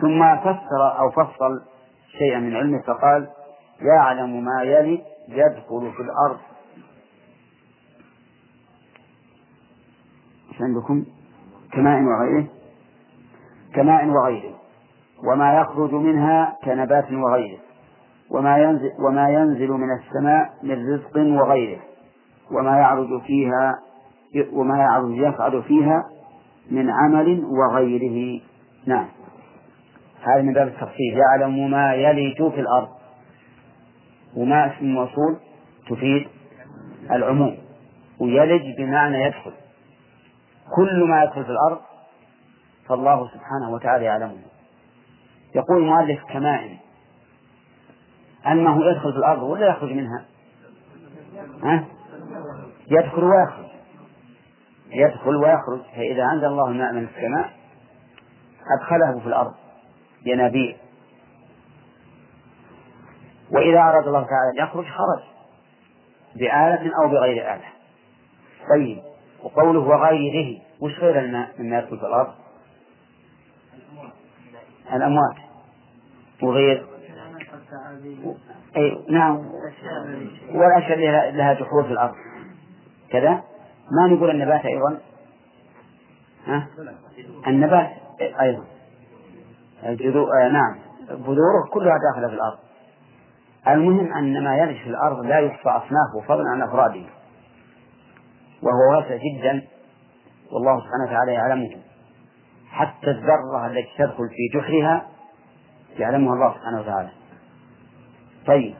ثم 0.00 0.36
فسر 0.36 0.98
أو 0.98 1.10
فصل 1.10 1.62
شيئا 2.18 2.38
من 2.38 2.56
علمه 2.56 2.82
فقال 2.82 3.28
يعلم 3.80 4.44
ما 4.44 4.62
يلي 4.62 5.02
يدخل 5.28 5.92
في 5.96 6.02
الأرض. 6.02 6.38
عندكم؟ 10.60 11.04
كماء 11.72 12.02
وغيره؟ 12.02 12.48
كماء 13.76 14.08
وغيره 14.08 14.54
وما 15.32 15.60
يخرج 15.60 15.94
منها 15.94 16.56
كنبات 16.64 17.12
وغيره 17.12 17.58
وما 18.30 18.58
ينزل 18.58 18.90
وما 19.06 19.28
ينزل 19.28 19.68
من 19.68 19.88
السماء 19.92 20.50
من 20.62 20.94
رزق 20.94 21.16
وغيره 21.16 21.80
وما 22.50 22.78
يعرج 22.78 23.22
فيها 23.22 23.78
وما 24.52 24.78
يعرج 24.78 25.16
يصعد 25.16 25.60
فيها 25.60 26.04
من 26.70 26.90
عمل 26.90 27.44
وغيره. 27.44 28.40
نعم. 28.86 29.06
هذا 30.22 30.42
من 30.42 30.52
باب 30.52 30.68
التفصيل. 30.68 31.18
يعلم 31.18 31.70
ما 31.70 31.94
يلج 31.94 32.48
في 32.48 32.60
الأرض. 32.60 32.88
وما 34.36 34.66
اسم 34.66 34.86
موصول 34.86 35.36
تفيد 35.90 36.28
العموم. 37.10 37.56
ويلج 38.20 38.62
بمعنى 38.78 39.22
يدخل. 39.22 39.52
كل 40.76 41.08
ما 41.08 41.22
يدخل 41.22 41.44
في 41.44 41.50
الأرض 41.50 41.80
فالله 42.88 43.28
سبحانه 43.28 43.70
وتعالى 43.70 44.04
يعلمه. 44.04 44.42
يقول 45.54 45.78
المؤلف 45.78 46.24
كمائن 46.32 46.76
أنه 48.46 48.84
يدخل 48.84 49.12
في 49.12 49.18
الأرض 49.18 49.42
ولا 49.42 49.68
يخرج 49.68 49.92
منها؟ 49.92 50.24
ها؟ 51.62 51.84
يدخل 52.90 53.24
ويخرج. 53.24 53.66
يدخل 54.90 55.36
ويخرج. 55.36 55.80
فإذا 55.96 56.24
أنزل 56.24 56.46
الله 56.46 56.68
الماء 56.68 56.92
من 56.92 57.04
السماء 57.04 57.52
أدخله 58.80 59.20
في 59.20 59.26
الأرض. 59.26 59.54
ينابيع. 60.26 60.76
وإذا 63.50 63.78
أراد 63.80 64.06
الله 64.06 64.22
تعالى 64.22 64.60
أن 64.60 64.68
يخرج 64.68 64.84
خرج. 64.84 65.22
بآلة 66.34 66.90
أو 67.02 67.08
بغير 67.08 67.54
آلة. 67.54 67.68
طيب. 68.70 69.02
وقوله 69.42 69.80
وغيره 69.80 70.60
وش 70.80 70.98
غير 70.98 71.18
الماء؟ 71.18 71.50
مما 71.58 71.78
يدخل 71.78 71.98
في 71.98 72.06
الأرض. 72.06 72.34
الأموات. 74.92 75.36
وغير 76.42 76.86
أي 78.76 79.04
نعم. 79.10 79.36
والأشياء 80.54 80.98
اللي 80.98 81.32
لها 81.32 81.54
جحور 81.54 81.84
في 81.84 81.92
الأرض. 81.92 82.14
كذا. 83.10 83.30
ما 83.90 84.06
نقول 84.06 84.30
النبات 84.30 84.64
أيضا. 84.66 85.00
ها؟ 86.46 86.66
النبات 87.46 87.90
أيضا. 88.40 88.64
الجذور 89.86 90.28
آه 90.42 90.48
نعم. 90.48 90.78
بذوره 91.10 91.64
كلها 91.72 91.94
داخلة 92.12 92.28
في 92.28 92.34
الأرض. 92.34 92.58
المهم 93.68 94.12
أن 94.12 94.44
ما 94.44 94.56
يلج 94.56 94.76
في 94.76 94.90
الأرض 94.90 95.24
لا 95.24 95.38
يحصى 95.38 95.68
أصنافه 95.68 96.28
فضلا 96.28 96.48
عن 96.48 96.62
أفراده. 96.62 97.04
وهو 98.62 98.96
واسع 98.96 99.16
جدا. 99.16 99.62
والله 100.52 100.80
سبحانه 100.80 101.04
وتعالى 101.04 101.32
يعلمه. 101.32 101.85
حتى 102.70 103.10
الذرة 103.10 103.66
التي 103.66 103.90
تدخل 103.98 104.28
في 104.28 104.58
جحرها 104.58 105.06
يعلمها 105.98 106.34
الله 106.34 106.54
سبحانه 106.54 106.80
وتعالى. 106.80 107.08
طيب 108.46 108.74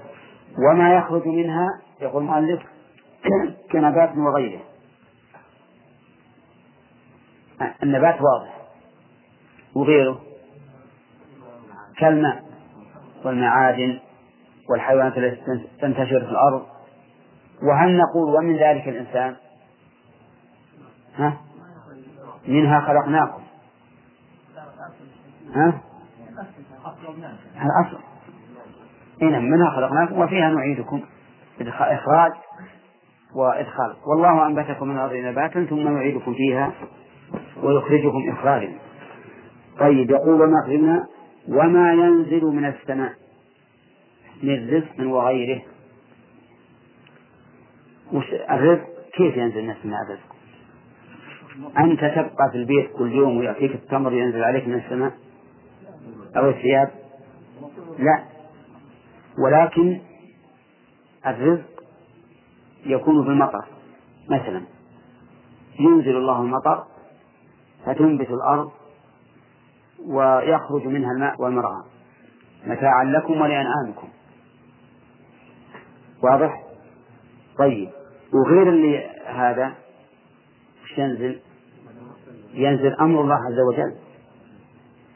وما 0.71 0.97
يخرج 0.97 1.27
منها؟ 1.27 1.67
يقول 2.01 2.23
المؤلف 2.23 2.63
كنبات 3.73 4.11
وغيره. 4.17 4.61
النبات 7.83 8.15
واضح. 8.15 8.57
وغيره؟ 9.75 10.21
كالماء 11.99 12.45
والمعادن 13.25 13.99
والحيوانات 14.71 15.19
التي 15.19 15.69
تنتشر 15.81 16.21
في 16.21 16.31
الأرض. 16.31 16.67
وهل 17.63 17.99
نقول 17.99 18.35
ومن 18.35 18.57
ذلك 18.57 18.89
الإنسان؟ 18.89 19.37
ها؟ 21.17 21.37
منها 22.49 22.81
خلقناكم. 22.81 23.46
ها؟ 25.57 25.81
الأصل. 27.57 27.99
إيه 29.23 29.39
منها 29.39 29.71
خلقناكم 29.71 30.19
وفيها 30.19 30.51
نعيدكم. 30.51 31.01
إخراج 31.61 32.33
وإدخال. 33.35 33.97
والله 34.07 34.47
أنبتكم 34.47 34.89
من 34.89 34.97
الأرض 34.97 35.15
نباتا 35.15 35.65
ثم 35.65 35.97
يعيدكم 35.97 36.35
فيها 36.35 36.73
ويخرجكم 37.63 38.31
إخراجا. 38.31 38.73
طيب 39.79 40.11
يقول 40.11 40.43
وما 40.43 40.61
أخرجنا؟ 40.65 41.07
وما 41.49 41.93
ينزل 41.93 42.45
من 42.45 42.65
السماء. 42.65 43.13
من 44.43 44.71
رزق 44.71 45.09
وغيره. 45.09 45.63
وش 48.13 48.25
الرزق؟ 48.51 48.87
كيف 49.15 49.37
ينزل 49.37 49.63
من 49.63 49.71
السماء 49.71 49.99
الرزق؟ 50.03 50.37
أنت 51.79 52.01
تبقى 52.01 52.51
في 52.53 52.59
البيت 52.59 52.91
كل 52.99 53.13
يوم 53.13 53.37
ويأتيك 53.37 53.75
التمر 53.75 54.13
ينزل 54.13 54.45
عليك 54.45 54.69
من 54.69 54.75
السماء. 54.75 55.13
أو 56.37 56.49
الثياب؟ 56.49 56.91
لا. 57.99 58.25
ولكن 59.39 60.01
الرزق 61.27 61.83
يكون 62.87 63.25
بالمطر 63.25 63.65
مثلا 64.31 64.63
ينزل 65.81 66.17
الله 66.17 66.41
المطر 66.41 66.85
فتنبت 67.87 68.31
الأرض 68.31 68.71
ويخرج 70.07 70.87
منها 70.87 71.13
الماء 71.13 71.43
والمرعى. 71.43 71.83
متاعا 72.67 73.05
لكم 73.05 73.41
ولأنعامكم. 73.41 74.09
واضح؟ 76.23 76.63
طيب. 77.59 77.91
وغير 78.33 78.69
اللي 78.69 79.11
هذا 79.27 79.75
ينزل؟ 80.99 81.41
ينزل 82.55 82.95
أمر 83.01 83.21
الله 83.21 83.35
عز 83.35 83.61
وجل. 83.73 84.06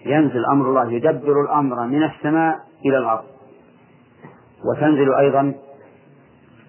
ينزل 0.06 0.44
أمر 0.52 0.68
الله 0.68 0.92
يدبر 0.92 1.42
الأمر 1.42 1.86
من 1.86 2.02
السماء 2.02 2.54
إلى 2.86 2.98
الأرض. 2.98 3.24
وتنزل 4.64 5.14
أيضا 5.14 5.54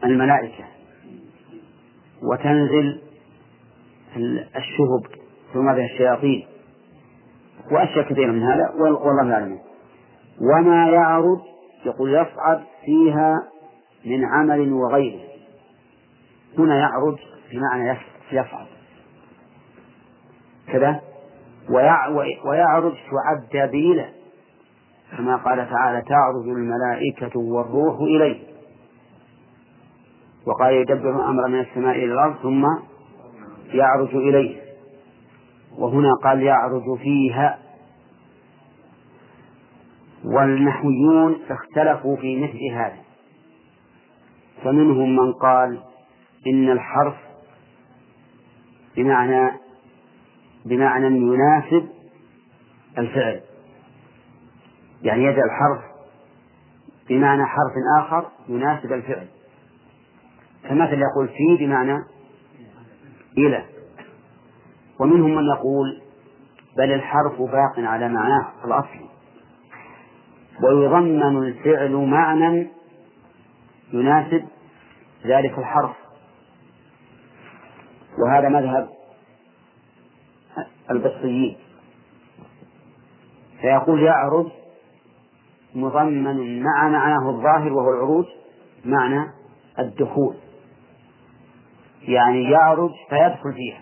الملائكة. 0.03 0.63
وتنزل 2.31 3.01
الشهب 4.55 5.21
ثم 5.53 5.73
بها 5.73 5.85
الشياطين. 5.85 6.47
وأشياء 7.71 8.09
كثيرة 8.09 8.31
من 8.31 8.43
هذا 8.43 8.69
والله 8.79 9.33
أعلم 9.33 9.59
وما 10.41 10.89
يعرض 10.89 11.41
يقول 11.85 12.13
يصعد 12.13 12.63
فيها 12.85 13.35
من 14.05 14.25
عمل 14.25 14.73
وغيره. 14.73 15.21
هنا 16.57 16.79
يعرج 16.79 17.17
بمعنى 17.51 17.97
يصعد. 18.31 18.67
كذا؟ 20.67 21.10
ويعرج 22.45 22.93
تعد 23.11 23.71
بإله 23.71 24.09
كما 25.17 25.35
قال 25.35 25.69
تعالى 25.69 26.01
تعرج 26.01 26.47
الملائكة 26.47 27.39
والروح 27.39 27.99
إليه. 27.99 28.39
وقال 30.45 30.73
يدبر 30.73 31.15
الأمر 31.15 31.47
من 31.47 31.59
السماء 31.59 31.95
إلى 31.95 32.13
الأرض 32.13 32.35
ثم 32.35 32.65
يعرج 33.73 34.15
إليه. 34.15 34.61
وهنا 35.77 36.09
قال 36.23 36.43
يعرج 36.43 36.97
فيها. 36.97 37.59
والنحويون 40.25 41.39
اختلفوا 41.49 42.15
في 42.15 42.43
مثل 42.43 42.73
هذا. 42.73 42.97
فمنهم 44.63 45.15
من 45.15 45.33
قال 45.33 45.79
إن 46.47 46.69
الحرف 46.69 47.15
بمعنى 48.97 49.51
بمعنى 50.65 51.07
يناسب 51.07 51.89
الفعل. 52.97 53.41
يعني 55.01 55.23
يجعل 55.23 55.45
الحرف 55.45 55.81
بمعنى 57.09 57.45
حرف 57.45 57.73
آخر 57.99 58.29
يناسب 58.49 58.93
الفعل. 58.93 59.27
فمثل 60.63 61.01
يقول 61.01 61.27
في 61.27 61.65
بمعنى 61.65 61.97
إلى. 63.37 63.65
ومنهم 64.99 65.35
من 65.35 65.43
يقول 65.45 66.01
بل 66.77 66.91
الحرف 66.91 67.41
باق 67.41 67.79
على 67.79 68.09
معناه 68.09 68.51
الأصلي 68.65 69.09
ويضمن 70.63 71.37
الفعل 71.37 71.95
معنى 71.95 72.67
يناسب 73.93 74.45
ذلك 75.25 75.59
الحرف. 75.59 75.95
وهذا 78.17 78.49
مذهب 78.49 79.00
البصريين. 80.91 81.57
فيقول 83.61 84.03
يعرج 84.03 84.47
مضمن 85.75 86.63
مع 86.63 86.89
معناه 86.89 87.29
الظاهر 87.29 87.73
وهو 87.73 87.93
العروج 87.93 88.25
معنى 88.85 89.31
الدخول. 89.79 90.35
يعني 92.01 92.43
يعرج 92.43 92.91
فيدخل 93.09 93.53
فيها. 93.53 93.81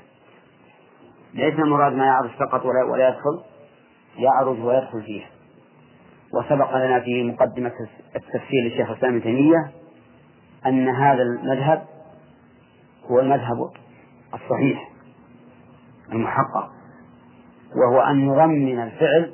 ليس 1.34 1.60
المراد 1.60 1.94
ما 1.94 2.06
يعرج 2.06 2.30
فقط 2.30 2.66
ولا, 2.66 2.84
ولا 2.84 3.08
يدخل 3.10 3.44
يعرج 4.18 4.60
ويدخل 4.60 5.04
فيها. 5.04 5.30
وسبق 6.34 6.78
لنا 6.78 7.00
في 7.00 7.24
مقدمة 7.24 7.72
التفسير 8.16 8.64
للشيخ 8.64 8.90
الإسلام 8.90 9.14
ابن 9.14 9.24
تيمية 9.24 9.72
أن 10.66 10.88
هذا 10.88 11.22
المذهب 11.22 11.86
هو 13.12 13.20
المذهب 13.20 13.72
الصحيح. 14.34 14.90
المحقق 16.12 16.72
وهو 17.76 18.02
أن 18.02 18.20
يضمن 18.20 18.80
الفعل 18.80 19.34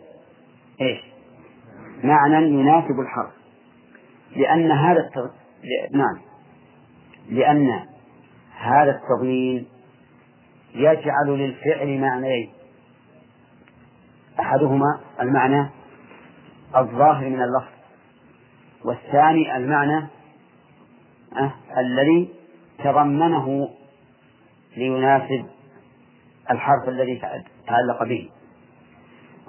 إيش؟ 0.82 1.00
معنى 2.04 2.50
يناسب 2.50 3.00
الحرف. 3.00 3.34
لأن 4.36 4.72
هذا 4.72 5.00
التغ... 5.00 5.28
نعم. 5.92 6.22
لأن 7.30 7.86
هذا 8.58 8.92
التضمين 8.92 9.68
يجعل 10.76 11.28
للفعل 11.28 12.00
معنيين 12.00 12.50
أحدهما 14.40 15.00
المعنى 15.22 15.70
الظاهر 16.78 17.30
من 17.30 17.42
اللفظ 17.42 17.76
والثاني 18.86 19.58
المعنى 19.58 20.08
أه 21.38 21.52
الذي 21.78 22.30
تضمنه 22.84 23.70
ليناسب 24.78 25.46
الحرف 26.52 26.90
الذي 26.90 27.22
تعلق 27.68 28.04
به. 28.04 28.30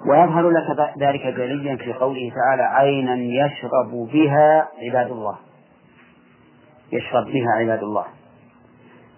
ويظهر 0.09 0.49
لك 0.49 0.97
ذلك 0.99 1.27
جليا 1.27 1.75
في 1.75 1.93
قوله 1.93 2.31
تعالى 2.35 2.63
عينا 2.63 3.15
يشرب 3.15 4.09
بها 4.13 4.67
عباد 4.81 5.11
الله. 5.11 5.37
يشرب 6.91 7.25
بها 7.25 7.51
عباد 7.59 7.83
الله. 7.83 8.05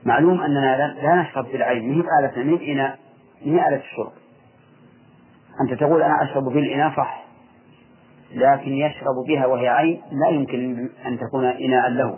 معلوم 0.06 0.42
أننا 0.42 0.94
لا 1.02 1.16
نشرب 1.16 1.46
بالعين. 1.46 1.90
مهي 1.90 2.04
آلة 2.20 2.44
من 2.44 2.62
إناء 2.62 3.00
مهي 3.46 3.68
آلة 3.68 3.82
الشرب. 3.82 4.12
أنت 5.62 5.80
تقول 5.80 6.02
أنا 6.02 6.24
أشرب 6.24 6.44
بالإناء 6.44 6.96
صح 6.98 7.24
لكن 8.34 8.72
يشرب 8.72 9.26
بها 9.28 9.46
وهي 9.46 9.68
عين 9.68 10.02
لا 10.12 10.30
يمكن 10.30 10.90
أن 11.06 11.20
تكون 11.20 11.46
إناء 11.46 11.90
له. 11.90 12.18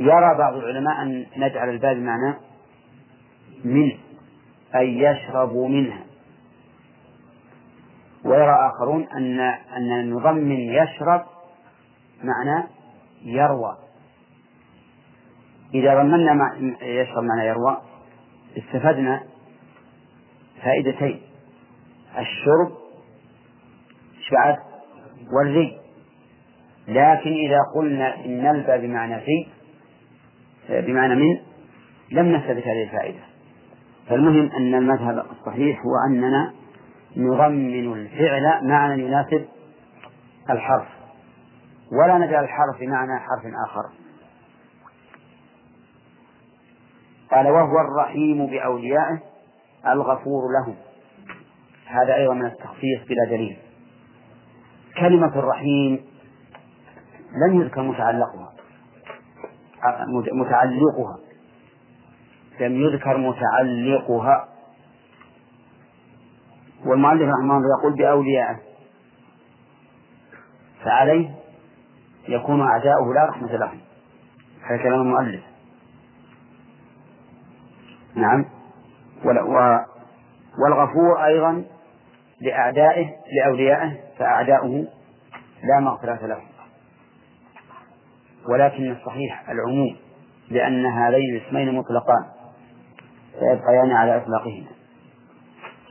يرى 0.00 0.38
بعض 0.38 0.54
العلماء 0.54 1.02
أن 1.02 1.26
نجعل 1.36 1.68
الباب 1.68 1.96
معنى 1.96 2.34
من 3.64 3.92
أي 4.76 4.98
يشرب 4.98 5.56
منها. 5.56 6.04
ويرى 8.24 8.56
آخرون 8.66 9.06
أن 9.16 9.40
أن 9.76 10.10
نضمن 10.10 10.60
يشرب 10.60 11.24
معنى 12.22 12.66
يروى. 13.22 13.76
إذا 15.74 15.94
ضمنا 15.94 16.32
مع 16.32 16.56
يشرب 16.82 17.24
معنى 17.24 17.48
يروى 17.48 17.82
استفدنا 18.58 19.22
فائدتين. 20.62 21.20
الشرب 22.18 22.72
شعب 24.20 24.56
والري. 25.32 25.78
لكن 26.88 27.32
إذا 27.32 27.58
قلنا 27.76 28.24
إن 28.24 28.42
نلبى 28.42 28.86
بمعنى 28.86 29.20
في 29.20 29.46
بمعنى 30.68 31.14
من 31.14 31.40
لم 32.10 32.36
نستفد 32.36 32.50
هذه 32.50 32.82
الفائدة. 32.82 33.25
فالمهم 34.08 34.50
أن 34.52 34.74
المذهب 34.74 35.26
الصحيح 35.30 35.80
هو 35.80 35.92
أننا 36.08 36.52
نضمن 37.16 37.92
الفعل 37.92 38.68
معنى 38.68 39.02
يناسب 39.02 39.46
الحرف 40.50 40.88
ولا 41.92 42.18
نجعل 42.18 42.44
الحرف 42.44 42.80
بمعنى 42.80 43.18
حرف 43.18 43.42
آخر. 43.66 43.82
قال 47.30 47.48
وهو 47.50 47.80
الرحيم 47.80 48.46
بأوليائه 48.46 49.18
الغفور 49.86 50.42
لهم. 50.52 50.76
هذا 51.86 52.14
أيضا 52.14 52.34
من 52.34 52.46
التخصيص 52.46 53.00
بلا 53.08 53.24
دليل. 53.30 53.56
كلمة 55.00 55.38
الرحيم 55.38 56.04
لم 57.46 57.60
يذكر 57.60 57.82
متعلقها 57.82 58.52
متعلقها. 60.32 61.18
لم 62.60 62.80
يذكر 62.80 63.16
متعلقها. 63.16 64.48
والمؤلف 66.86 67.22
رحمه 67.22 67.56
الله 67.56 67.78
يقول 67.80 67.98
بأوليائه 67.98 68.56
فعليه 70.84 71.30
يكون 72.28 72.60
أعداؤه 72.60 73.14
لا 73.14 73.24
رحمة 73.30 73.56
لهم 73.56 73.80
هذا 74.62 74.82
كلام 74.82 75.00
المؤلف. 75.00 75.42
نعم. 78.14 78.44
والغفور 80.58 81.24
أيضا 81.26 81.64
لأعدائه 82.40 83.10
لأوليائه 83.32 83.92
فأعداؤه 84.18 84.86
لا 85.62 85.80
مغفرة 85.80 86.26
لهم 86.26 86.46
ولكن 88.48 88.90
الصحيح 88.90 89.50
العموم 89.50 89.96
لأن 90.50 90.86
هذين 90.86 91.36
الاسمين 91.36 91.74
مطلقان. 91.74 92.35
فيبقيان 93.38 93.90
على 93.90 94.16
إطلاقهما. 94.16 94.66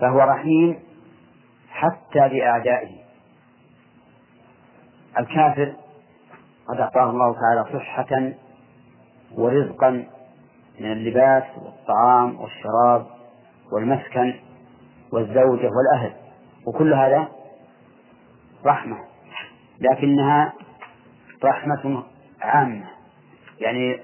فهو 0.01 0.19
رحيم 0.19 0.79
حتى 1.69 2.29
بأعدائه 2.29 3.05
الكافر 5.19 5.73
قد 6.67 6.79
أعطاه 6.79 7.09
الله 7.09 7.33
تعالى 7.33 7.79
صحة 7.79 8.33
ورزقا 9.37 9.89
من 10.79 10.91
اللباس 10.91 11.43
والطعام 11.57 12.39
والشراب 12.39 13.05
والمسكن 13.71 14.33
والزوجة 15.11 15.69
والأهل. 15.69 16.13
وكل 16.67 16.93
هذا 16.93 17.27
رحمة. 18.65 18.97
لكنها 19.79 20.53
رحمة 21.43 22.03
عامة. 22.41 22.85
يعني 23.59 23.99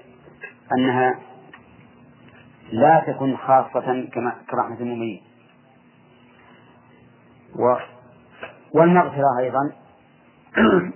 أنها 0.78 1.18
لا 2.72 3.04
تكون 3.06 3.36
خاصة 3.36 4.08
كما 4.12 4.36
كرحمة 4.50 4.80
المؤمنين. 4.80 5.22
و 7.58 7.76
والمغفرة 8.74 9.38
أيضا. 9.38 9.72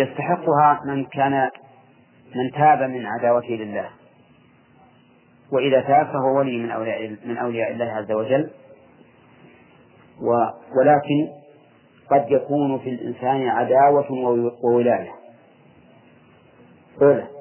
يستحقها 0.00 0.80
من 0.84 1.04
كان 1.04 1.50
من 2.34 2.50
تاب 2.50 2.82
من 2.82 3.06
عداوته 3.06 3.48
لله. 3.54 3.88
وإذا 5.52 5.80
تاب 5.80 6.06
فهو 6.06 6.38
ولي 6.38 6.58
من 6.58 6.70
أولياء 6.70 7.16
من 7.24 7.36
أولياء 7.36 7.72
الله 7.72 7.84
عز 7.84 8.12
وجل. 8.12 8.50
و 10.20 10.30
ولكن 10.78 11.28
قد 12.10 12.30
يكون 12.30 12.78
في 12.78 12.90
الإنسان 12.90 13.48
عداوة 13.48 14.12
وولاية. 14.62 15.12
أولى 17.02 17.37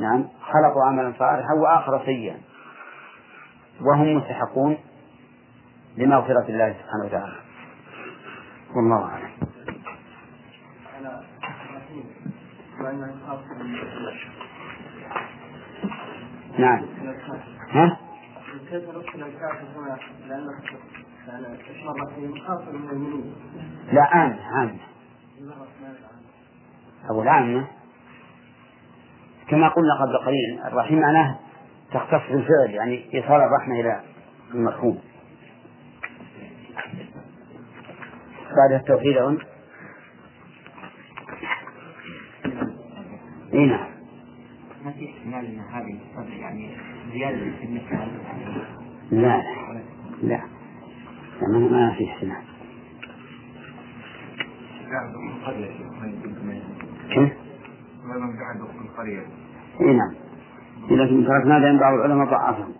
نعم. 0.00 0.28
خلقوا 0.40 0.84
عملا 0.84 1.12
صالحا 1.18 1.54
وآخر 1.54 2.04
سيئا. 2.04 2.36
وهم 3.80 4.16
مستحقون 4.16 4.78
لمغفرة 5.96 6.48
الله 6.48 6.72
سبحانه 6.72 7.04
وتعالى. 7.04 7.36
والله 8.76 9.04
أعلم. 9.04 9.30
نعم. 16.58 16.84
ها؟ 17.70 17.98
كيف 18.70 18.88
نرسل 18.88 19.22
الكافر 19.22 19.66
هنا 19.76 19.98
لأن 20.28 20.46
لا 23.92 24.02
عامة 24.02 24.38
عامة 24.42 24.78
أقول 27.10 27.28
عامة 27.28 27.66
كما 29.50 29.68
قلنا 29.68 29.94
قبل 30.00 30.16
قليل 30.26 30.60
الرحيم 30.66 31.00
معناه 31.00 31.38
تختص 31.92 32.32
بالفعل 32.32 32.70
يعني 32.70 33.14
إيصال 33.14 33.40
الرحمة 33.40 33.80
إلى 33.80 34.00
المرحوم 34.54 34.98
بعد 38.56 38.80
التوحيد 38.80 39.16
أظن. 39.16 39.38
اي 43.54 43.66
نعم. 43.66 43.86
ما 44.84 44.92
في 44.92 45.10
احتمال 45.10 45.46
إن 45.46 45.60
هذه 45.60 45.98
يعني 46.40 46.76
زيادة 47.12 47.38
في 47.38 47.64
النساء 47.64 48.08
لا 49.10 49.42
لا. 50.22 50.40
لا 51.42 51.58
ما 51.58 51.94
في 51.98 52.04
احتمال. 52.04 52.42
كيف؟ 57.08 57.32
من 58.04 58.36
بعد 58.38 58.60
القرية 58.84 59.39
اي 59.80 59.92
نعم. 59.92 60.14
لكن 60.90 61.26
تركنا 61.26 61.58
لأن 61.58 61.78
بعض 61.78 61.94
العلماء 61.94 62.26
ضعفهم 62.26 62.74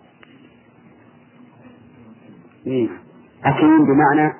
إيه 2.66 2.88
حكيم 3.42 3.84
بمعنى؟ 3.84 4.32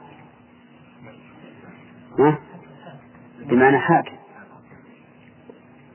ها؟ 2.19 2.39
بمعنى 3.41 3.79
حاكم. 3.79 4.17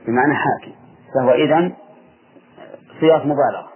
بمعنى 0.08 0.34
حاكم. 0.36 0.72
فهو 1.14 1.32
إذن 1.32 1.74
صيغة 3.00 3.24
مبالغة. 3.24 3.70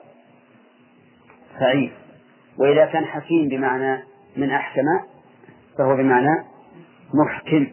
فعيل 1.60 1.92
وإذا 2.58 2.86
كان 2.86 3.06
حكيم 3.06 3.50
بمعنى 3.50 4.04
من 4.38 4.52
أحكم 4.52 4.86
فهو 5.78 5.96
بمعنى 5.96 6.46
محكم. 7.14 7.68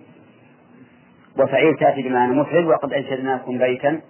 وفعيل 1.38 1.76
تأتي 1.76 2.02
بمعنى 2.02 2.32
مفعل 2.32 2.66
وقد 2.66 2.92
أنشدناكم 2.92 3.58
بيتا 3.58 4.00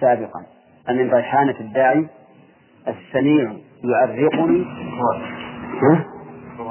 سابقا. 0.00 0.46
أن 0.88 1.10
ريحانة 1.10 1.60
الداعي 1.60 2.06
السميع 2.88 3.56
يعرقني 3.84 4.66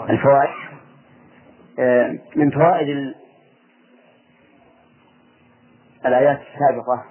الفوائد. 0.09 0.49
آه، 1.79 2.17
من 2.35 2.51
فوائد 2.51 3.13
الآيات 6.05 6.41
السابقة 6.41 7.03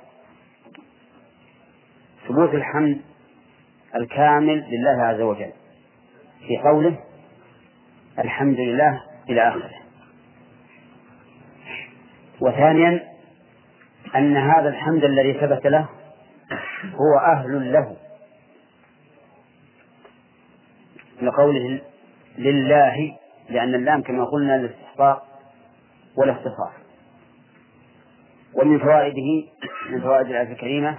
ثبوت 2.29 2.55
الحمد 2.55 3.01
الكامل 3.97 4.65
لله 4.71 5.03
عز 5.03 5.21
وجل. 5.21 5.53
في 6.49 6.59
قوله 6.59 6.97
الحمد 8.19 8.61
لله 8.61 9.03
إلى 9.29 9.49
آخره. 9.49 9.71
وثانيا 12.41 13.17
أن 14.17 14.37
هذا 14.37 14.69
الحمد 14.69 15.05
الذي 15.05 15.33
ثبت 15.33 15.67
له 15.67 15.89
هو 16.95 17.19
أهل 17.19 17.73
له. 17.73 17.97
لقوله 21.23 21.81
لله 22.39 23.17
لأن 23.49 23.75
اللام 23.75 24.03
كما 24.03 24.25
قلنا 24.25 24.53
للاستحقاق 24.53 25.23
والاختصاص 26.17 26.73
ومن 28.55 28.79
فوائده 28.79 29.49
من 29.91 30.01
فوائد 30.01 30.27
الآية 30.27 30.53
الكريمة 30.53 30.99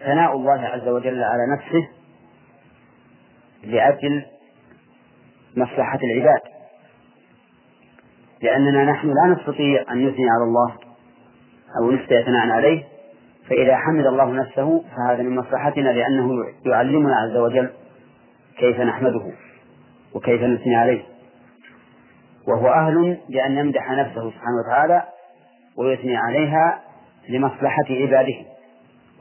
ثناء 0.00 0.36
الله 0.36 0.60
عز 0.60 0.88
وجل 0.88 1.22
على 1.22 1.42
نفسه 1.56 1.88
لأجل 3.64 4.26
مصلحة 5.56 5.98
العباد. 6.04 6.40
لأننا 8.42 8.84
نحن 8.84 9.08
لا 9.08 9.34
نستطيع 9.34 9.84
أن 9.92 10.06
نثني 10.08 10.30
على 10.30 10.44
الله 10.44 10.74
أو 11.80 11.90
نفتي 11.90 12.22
ثناء 12.22 12.48
عليه 12.50 12.84
فإذا 13.48 13.76
حمد 13.76 14.06
الله 14.06 14.32
نفسه 14.32 14.84
فهذا 14.96 15.22
من 15.22 15.36
مصلحتنا 15.36 15.88
لأنه 15.88 16.30
يعلمنا 16.66 17.16
عز 17.16 17.36
وجل 17.36 17.70
كيف 18.58 18.80
نحمده 18.80 19.32
وكيف 20.14 20.42
نثني 20.42 20.76
عليه. 20.76 21.02
وهو 22.48 22.68
أهل 22.68 23.18
بأن 23.28 23.58
يمدح 23.58 23.90
نفسه 23.90 24.30
سبحانه 24.30 24.56
وتعالى 24.66 25.02
ويثني 25.78 26.16
عليها 26.16 26.80
لمصلحة 27.28 27.84
عباده. 27.90 28.34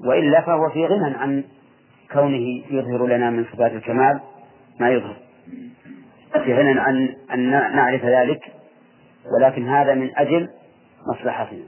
وإلا 0.06 0.42
فهو 0.42 0.70
في 0.70 0.86
غنى 0.86 1.16
عن 1.16 1.44
كونه 2.14 2.64
يظهر 2.70 3.08
لنا 3.08 3.30
من 3.30 3.46
صفات 3.46 3.72
الكمال 3.72 4.20
ما 4.80 4.90
يظهر. 4.90 5.18
في 6.34 6.54
غنى 6.54 6.80
عن 6.80 7.16
أن 7.34 7.50
نعرف 7.50 8.06
ذلك 8.06 8.42
ولكن 9.38 9.68
هذا 9.68 9.94
من 9.94 10.18
أجل 10.18 10.50
مصلحتنا. 11.14 11.64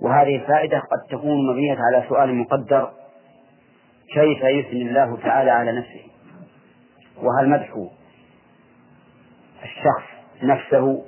وهذه 0.00 0.36
الفائدة 0.36 0.78
قد 0.78 1.18
تكون 1.18 1.50
مبنية 1.50 1.76
على 1.78 2.04
سؤال 2.08 2.34
مقدر 2.34 2.90
كيف 4.14 4.42
يثني 4.42 4.82
الله 4.82 5.16
تعالى 5.16 5.50
على 5.50 5.72
نفسه 5.72 6.02
وهل 7.22 7.48
مدح 7.48 7.86
الشخص 9.62 10.02
نفسه 10.42 11.04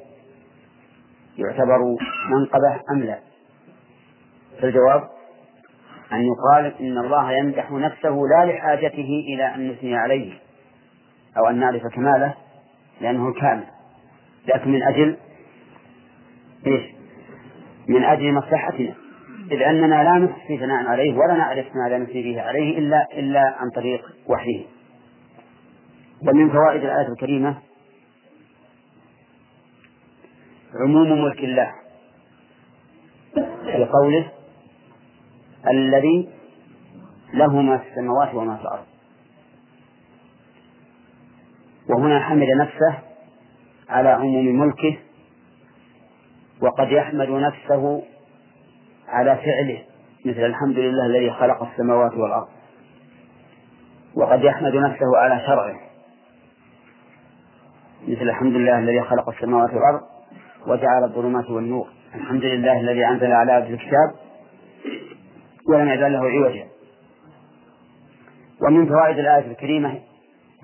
يعتبر 1.38 1.78
منقبة 2.30 2.80
أم 2.92 3.02
لا 3.02 3.18
فالجواب 4.60 5.08
أن 6.12 6.22
يقال 6.22 6.74
إن 6.80 6.98
الله 6.98 7.32
يمدح 7.32 7.70
نفسه 7.70 8.22
لا 8.30 8.52
لحاجته 8.52 9.24
إلى 9.34 9.54
أن 9.54 9.70
نثني 9.70 9.96
عليه 9.96 10.32
أو 11.38 11.48
أن 11.48 11.58
نعرف 11.58 11.82
كماله 11.94 12.34
لأنه 13.00 13.32
كامل 13.32 13.66
لكن 14.46 14.70
من 14.70 14.82
أجل 14.82 15.16
إيش؟ 16.66 16.99
من 17.90 18.04
أجل 18.04 18.32
مصلحتنا. 18.34 18.94
إذ 19.50 19.62
أننا 19.62 20.04
لا 20.04 20.18
نحصي 20.18 20.58
ثناء 20.58 20.86
عليه 20.86 21.14
ولا 21.14 21.34
نعرف 21.34 21.66
ما 21.74 21.88
لا 21.88 21.98
نثني 21.98 22.22
به 22.22 22.42
عليه 22.42 22.78
إلا 22.78 23.06
إلا 23.12 23.40
عن 23.40 23.70
طريق 23.70 24.02
وحيه. 24.26 24.64
ومن 26.28 26.50
فوائد 26.50 26.84
الآية 26.84 27.08
الكريمة 27.08 27.58
عموم 30.74 31.24
ملك 31.24 31.38
الله. 31.38 31.72
في 33.64 33.84
قوله 33.84 34.32
الذي 35.70 36.28
له 37.34 37.62
ما 37.62 37.78
في 37.78 37.88
السماوات 37.90 38.34
وما 38.34 38.56
في 38.56 38.62
الأرض. 38.62 38.86
وهنا 41.88 42.20
حمد 42.20 42.46
نفسه 42.60 42.98
على 43.88 44.08
عموم 44.08 44.60
ملكه 44.60 44.98
وقد 46.62 46.92
يحمد 46.92 47.28
نفسه 47.28 48.02
على 49.08 49.36
فعله 49.36 49.82
مثل 50.26 50.44
الحمد 50.44 50.78
لله 50.78 51.06
الذي 51.06 51.30
خلق 51.30 51.62
السماوات 51.62 52.12
والأرض. 52.12 52.48
وقد 54.16 54.44
يحمد 54.44 54.74
نفسه 54.74 55.16
على 55.16 55.40
شرعه 55.46 55.80
مثل 58.08 58.22
الحمد 58.22 58.52
لله 58.52 58.78
الذي 58.78 59.02
خلق 59.02 59.28
السماوات 59.28 59.70
والأرض 59.70 60.00
وجعل 60.66 61.04
الظلمات 61.04 61.50
والنور. 61.50 61.88
الحمد 62.14 62.44
لله 62.44 62.80
الذي 62.80 63.06
أنزل 63.06 63.32
على 63.32 63.52
عبده 63.52 63.68
الكتاب 63.68 64.14
ولم 65.68 65.88
يجعل 65.88 66.12
له 66.12 66.18
عوجا. 66.18 66.66
ومن 68.62 68.86
فوائد 68.86 69.18
الآية 69.18 69.50
الكريمة 69.50 70.00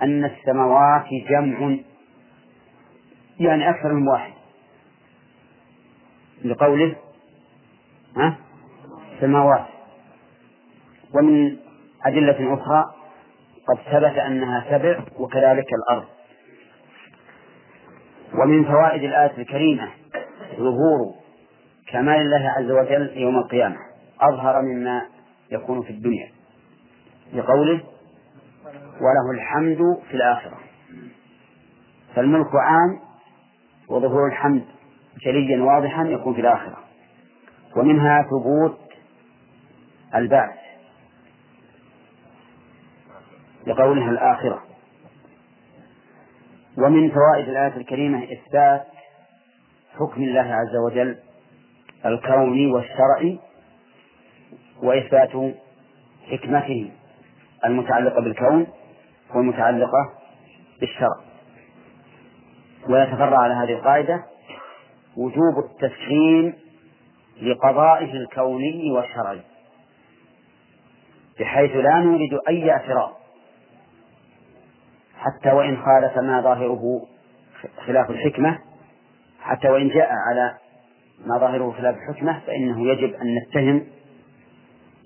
أن 0.02 0.24
السماوات 0.24 1.06
جمع 1.30 1.76
يعني 3.40 3.70
أكثر 3.70 3.92
من 3.92 4.08
واحد. 4.08 4.32
لقوله 6.48 6.96
ها 8.16 8.36
سماوات. 9.20 9.66
ومن 11.14 11.56
أدلة 12.06 12.54
أخرى 12.54 12.84
قد 13.68 13.76
ثبت 13.76 14.18
أنها 14.18 14.64
سبع 14.70 15.04
وكذلك 15.18 15.66
الأرض. 15.72 16.04
ومن 18.34 18.64
فوائد 18.64 19.02
الآية 19.02 19.38
الكريمة 19.38 19.88
ظهور 20.56 21.14
كمال 21.92 22.20
الله 22.20 22.48
عز 22.48 22.70
وجل 22.70 23.16
يوم 23.16 23.38
القيامة 23.38 23.76
أظهر 24.20 24.62
مما 24.62 25.02
يكون 25.50 25.82
في 25.82 25.90
الدنيا. 25.90 26.30
لقوله 27.32 27.80
وله 29.00 29.30
الحمد 29.34 29.78
في 30.08 30.14
الآخرة. 30.14 30.58
فالملك 32.14 32.54
عام 32.54 33.00
وظهور 33.88 34.28
الحمد. 34.28 34.64
جليا 35.24 35.62
واضحا 35.64 36.04
يكون 36.04 36.34
في 36.34 36.40
الآخرة. 36.40 36.78
ومنها 37.76 38.22
ثبوت 38.22 38.78
البعث. 40.14 40.56
لقولها 43.66 44.10
الآخرة. 44.10 44.62
ومن 46.78 47.10
فوائد 47.10 47.48
الآية 47.48 47.76
الكريمة 47.76 48.24
إثبات 48.24 48.86
حكم 49.98 50.22
الله 50.22 50.54
عز 50.54 50.76
وجل 50.86 51.18
الكوني 52.06 52.66
والشرعي 52.66 53.38
وإثبات 54.82 55.54
حكمته 56.30 56.90
المتعلقة 57.64 58.20
بالكون 58.20 58.66
والمتعلقة 59.34 60.12
بالشرع. 60.80 61.16
ويتفرع 62.88 63.38
على 63.38 63.54
هذه 63.54 63.78
القاعدة 63.78 64.24
وجوب 65.16 65.64
التسليم 65.64 66.54
لقضائه 67.42 68.12
الكوني 68.12 68.92
والشرعي 68.92 69.40
بحيث 71.40 71.70
لا 71.70 71.98
نريد 71.98 72.38
أي 72.48 72.70
اعتراض 72.70 73.12
حتى 75.16 75.52
وإن 75.52 75.76
خالف 75.76 76.18
ما 76.18 76.40
ظاهره 76.40 77.06
خلاف 77.86 78.10
الحكمة 78.10 78.58
حتى 79.40 79.68
وإن 79.68 79.88
جاء 79.88 80.08
على 80.28 80.58
ما 81.26 81.38
ظاهره 81.38 81.74
خلاف 81.78 81.96
الحكمة 81.96 82.40
فإنه 82.46 82.88
يجب 82.88 83.14
أن 83.14 83.34
نتهم 83.34 83.86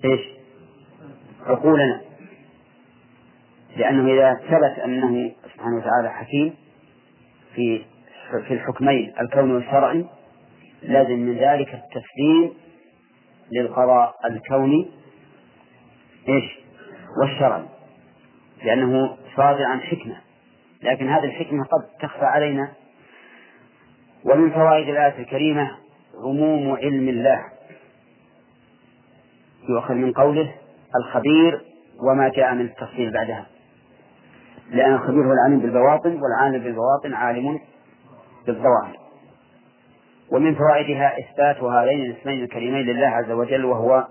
إيش؟ 0.05 0.21
عقولنا. 1.45 2.01
لأنه 3.77 4.13
إذا 4.13 4.33
ثبت 4.33 4.79
أنه 4.79 5.31
سبحانه 5.53 5.77
وتعالى 5.77 6.09
حكيم 6.09 6.55
في 7.55 7.85
في 8.47 8.53
الحكمين 8.53 9.13
الكون 9.21 9.51
والشرعي 9.51 10.05
لازم 10.83 11.19
من 11.19 11.37
ذلك 11.37 11.73
التسليم 11.73 12.53
للقضاء 13.51 14.15
الكوني 14.25 14.91
إيش؟ 16.29 16.59
والشرعي 17.21 17.65
لأنه 18.63 19.17
صادر 19.35 19.63
عن 19.63 19.79
حكمة. 19.79 20.15
لكن 20.83 21.09
هذه 21.09 21.25
الحكمة 21.25 21.63
قد 21.63 21.87
تخفى 22.01 22.25
علينا. 22.25 22.71
ومن 24.25 24.51
فوائد 24.51 24.89
الآية 24.89 25.19
الكريمة 25.19 25.71
عموم 26.23 26.71
علم 26.75 27.09
الله. 27.09 27.45
يؤخذ 29.69 29.93
من 29.93 30.13
قوله 30.13 30.55
الخبير 30.95 31.61
وما 32.03 32.29
جاء 32.29 32.53
من 32.53 32.65
التفصيل 32.65 33.13
بعدها. 33.13 33.45
لأن 34.69 34.93
الخبير 34.93 35.25
هو 35.25 35.31
العالم 35.31 35.59
بالبواطن 35.59 36.19
والعالم 36.21 36.63
بالبواطن 36.63 37.13
عالم 37.13 37.59
بالظواهر 38.45 38.97
ومن 40.31 40.55
فوائدها 40.55 41.19
إثبات 41.19 41.63
هذين 41.63 42.01
الاسمين 42.01 42.43
الكريمين 42.43 42.81
لله 42.81 43.07
عز 43.07 43.31
وجل 43.31 43.65
وهو 43.65 44.07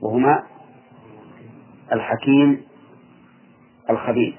وهما 0.00 0.42
الحكيم 1.92 2.62
الخبير. 3.90 4.38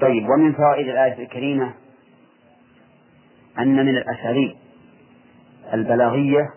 طيب 0.00 0.28
ومن 0.28 0.52
فوائد 0.52 0.88
الآية 0.88 1.22
الكريمة 1.22 1.74
أن 3.58 3.76
من 3.76 3.96
الأساليب 3.96 4.56
البلاغية 5.72 6.50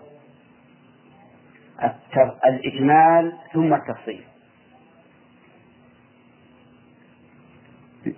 الإجمال 2.45 3.37
ثم 3.53 3.73
التفصيل. 3.73 4.23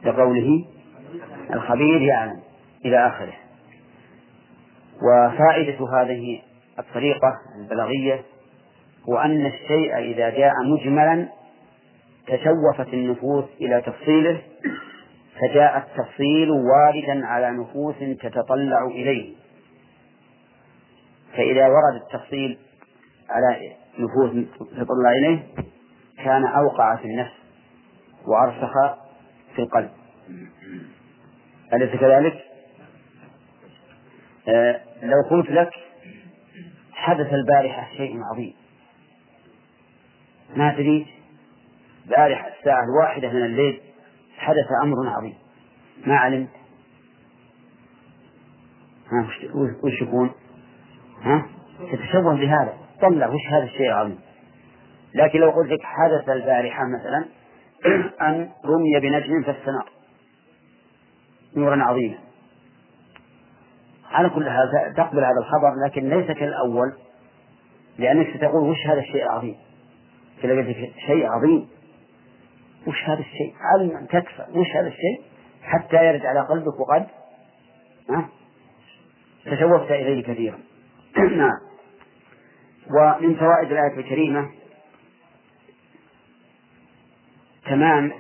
لقوله 0.04 0.66
الخبير 1.54 2.02
يعلم 2.02 2.40
إلى 2.86 3.08
آخره. 3.08 3.34
وفائدة 5.02 5.88
هذه 6.02 6.42
الطريقة 6.80 7.34
البلاغية 7.62 8.22
هو 9.10 9.18
أن 9.18 9.46
الشيء 9.46 9.98
إذا 9.98 10.30
جاء 10.30 10.54
مجملا 10.64 11.28
تشوفت 12.28 12.94
النفوس 12.94 13.46
إلى 13.62 13.82
تفصيله 13.82 14.42
فجاء 15.42 15.78
التفصيل 15.78 16.52
واردا 16.52 17.26
على 17.26 17.52
نفوس 17.52 17.96
تتطلع 18.22 18.86
إليه. 18.86 19.36
فإذا 21.34 21.68
ورد 21.68 22.02
التفصيل 22.02 22.58
على 23.30 23.76
نفوس 24.00 24.46
تتطلع 24.60 25.12
إليه 25.12 25.44
كان 26.18 26.46
أوقع 26.46 26.96
في 26.96 27.06
النفس 27.06 27.34
وأرسخ 28.28 28.74
في 29.56 29.62
القلب. 29.62 29.90
أليس 31.74 31.90
كذلك؟ 31.90 32.46
آه 34.48 34.82
لو 35.04 35.22
قلت 35.30 35.52
لك 35.52 35.70
حدث 36.94 37.34
البارحة 37.34 37.88
شيء 37.98 38.24
عظيم. 38.24 38.54
ما 40.56 40.74
تريد 40.74 41.08
البارحة 42.06 42.48
الساعة 42.48 42.84
الواحدة 42.84 43.30
من 43.30 43.46
الليل 43.46 43.82
حدث 44.38 44.68
أمر 44.84 45.10
عظيم. 45.18 45.36
ما 46.08 46.16
علمت؟ 46.16 46.50
ها 49.12 49.28
وش 49.84 50.02
يكون؟ 50.02 50.32
ها؟ 51.22 51.46
تتشوه 51.92 52.36
بهذا. 52.36 52.74
طلع 53.02 53.28
وش 53.28 53.48
هذا 53.52 53.64
الشيء 53.64 53.88
العظيم؟ 53.88 54.20
لكن 55.16 55.40
لو 55.40 55.50
قلت 55.50 55.72
لك 55.72 55.84
حدث 55.84 56.30
البارحة 56.30 56.84
مثلا 56.88 57.26
أن 58.28 58.50
رمي 58.66 59.00
بنجم 59.00 59.44
في 59.44 59.52
السماء 59.52 59.86
نورا 61.56 61.84
عظيما. 61.84 62.18
على 64.12 64.30
كل 64.30 64.50
حال 64.50 64.94
تقبل 64.98 65.20
هذا 65.20 65.40
الخبر 65.40 65.86
لكن 65.86 66.10
ليس 66.10 66.32
كالأول 66.32 66.94
لأنك 67.98 68.38
ستقول 68.38 68.70
وش 68.70 68.88
هذا 68.88 69.00
الشيء 69.00 69.24
العظيم؟ 69.24 69.56
إذا 70.44 70.74
شيء 71.08 71.26
عظيم. 71.26 71.68
وش 72.88 73.04
هذا 73.04 73.20
الشيء؟ 73.20 73.54
علما 73.60 74.08
تكفى. 74.10 74.46
وش 74.56 74.68
هذا 74.76 74.88
الشيء؟ 74.88 75.22
حتى 75.64 76.06
يرد 76.06 76.26
على 76.26 76.40
قلبك 76.40 76.80
وقد 76.80 77.08
تشوفت 79.46 79.92
إليه 79.92 80.24
كثيرا. 80.24 80.60
نعم. 81.38 81.58
ومن 82.90 83.36
فوائد 83.36 83.72
الآية 83.72 83.98
الكريمة 83.98 84.50
تمام 87.66 88.12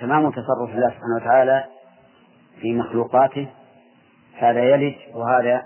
تمام 0.00 0.30
تصرف 0.30 0.70
الله 0.70 0.88
سبحانه 0.88 1.16
وتعالى 1.22 1.73
في 2.60 2.74
مخلوقاته. 2.74 3.48
هذا 4.38 4.64
يلج 4.64 4.94
وهذا 5.14 5.62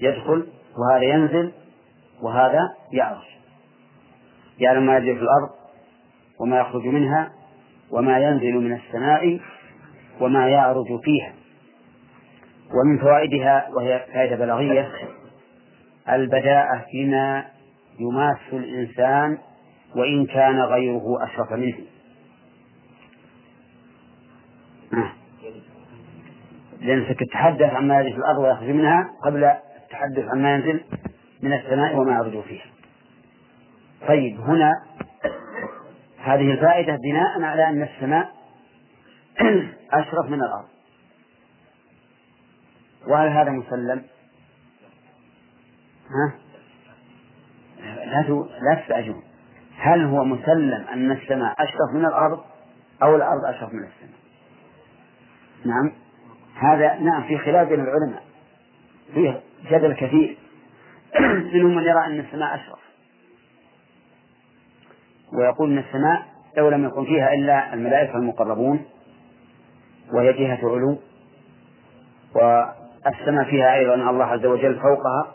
يدخل 0.00 0.46
وهذا 0.78 1.04
ينزل 1.04 1.52
وهذا 2.22 2.60
يعرج 2.92 3.24
يعلم 4.58 4.86
ما 4.86 4.96
يجري 4.96 5.14
في 5.14 5.22
الأرض 5.22 5.50
وما 6.40 6.58
يخرج 6.60 6.86
منها 6.86 7.32
وما 7.90 8.18
ينزل 8.18 8.54
من 8.54 8.72
السماء 8.72 9.40
وما 10.20 10.48
يعرج 10.48 11.00
فيها. 11.04 11.34
ومن 12.74 12.98
فوائدها 12.98 13.68
وهي 13.76 14.06
فائدة 14.12 14.36
بلاغية 14.36 14.92
البداءة 16.08 16.84
فيما 16.90 17.44
يماس 18.00 18.38
الإنسان 18.52 19.38
وإن 19.96 20.26
كان 20.26 20.60
غيره 20.60 21.24
أشرف 21.24 21.52
منه. 21.52 21.78
آه. 24.92 25.12
لأنك 26.86 27.18
تتحدث 27.20 27.74
عما 27.74 28.00
يجري 28.00 28.12
في 28.12 28.18
الأرض 28.18 28.38
ويخرج 28.38 28.68
منها 28.68 29.10
قبل 29.24 29.44
التحدث 29.44 30.24
عما 30.34 30.54
ينزل 30.54 30.84
من 31.42 31.52
السماء 31.52 31.96
وما 31.96 32.12
يعرج 32.12 32.42
فيها 32.42 32.64
طيب 34.08 34.40
هنا 34.40 34.72
هذه 36.18 36.50
الفائدة 36.52 36.96
بناء 36.96 37.42
على 37.42 37.68
أن 37.68 37.82
السماء 37.82 38.32
أشرف 39.92 40.30
من 40.30 40.42
الأرض 40.42 40.68
وهل 43.08 43.28
هذا 43.28 43.50
مسلم؟ 43.50 44.02
ها؟ 46.10 46.34
لا 48.04 48.46
لا 48.62 48.80
تستعجلون 48.82 49.22
هل 49.78 50.04
هو 50.04 50.24
مسلم 50.24 50.86
أن 50.92 51.12
السماء 51.12 51.54
أشرف 51.58 51.94
من 51.94 52.06
الأرض 52.06 52.44
أو 53.02 53.16
الأرض 53.16 53.44
أشرف 53.44 53.72
من 53.72 53.84
السماء؟ 53.84 54.20
نعم 55.64 56.05
هذا 56.56 56.94
نعم 56.98 57.22
في 57.22 57.38
خلاف 57.38 57.68
بين 57.68 57.80
العلماء. 57.80 58.22
فيه 59.14 59.40
جدل 59.70 59.92
كثير. 59.92 60.38
منهم 61.54 61.76
من 61.76 61.82
يرى 61.82 62.06
أن 62.06 62.20
السماء 62.20 62.54
أشرف. 62.54 62.78
ويقول 65.32 65.72
أن 65.72 65.78
السماء 65.78 66.22
لو 66.56 66.68
لم 66.68 66.84
يكن 66.84 67.04
فيها 67.04 67.34
إلا 67.34 67.74
الملائكة 67.74 68.16
المقربون 68.16 68.84
وهي 70.12 70.32
جهة 70.32 70.58
علو 70.62 70.98
والسماء 72.34 73.44
فيها 73.44 73.74
أيضا 73.74 73.94
الله 73.94 74.24
عز 74.24 74.46
وجل 74.46 74.80
فوقها. 74.80 75.34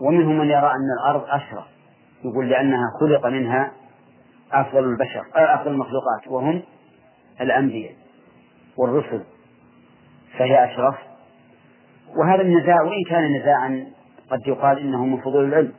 ومنهم 0.00 0.38
من 0.38 0.46
يرى 0.46 0.70
أن 0.70 0.88
الأرض 1.00 1.24
أشرف. 1.28 1.64
يقول 2.24 2.50
لأنها 2.50 2.84
خلق 3.00 3.26
منها 3.26 3.72
أفضل 4.52 4.84
البشر 4.84 5.22
أفضل 5.34 5.70
المخلوقات 5.70 6.28
وهم 6.28 6.62
الأنبياء 7.40 7.94
والرسل. 8.76 9.35
فهي 10.38 10.64
أشرف. 10.64 10.94
وهذا 12.16 12.42
النزاع 12.42 12.82
وإن 12.82 13.04
كان 13.10 13.36
نزاعا 13.40 13.86
قد 14.30 14.46
يقال 14.46 14.78
إنه 14.78 15.04
من 15.04 15.20
فضول 15.20 15.44
العلم. 15.44 15.72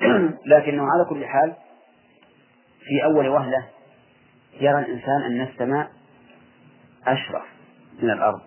لكنه 0.56 0.82
على 0.82 1.04
كل 1.08 1.26
حال 1.26 1.52
في 2.80 3.04
أول 3.04 3.28
وهلة 3.28 3.66
يرى 4.60 4.78
الإنسان 4.78 5.22
أن 5.22 5.40
السماء 5.40 5.90
أشرف 7.06 7.42
من 8.02 8.10
الأرض. 8.10 8.40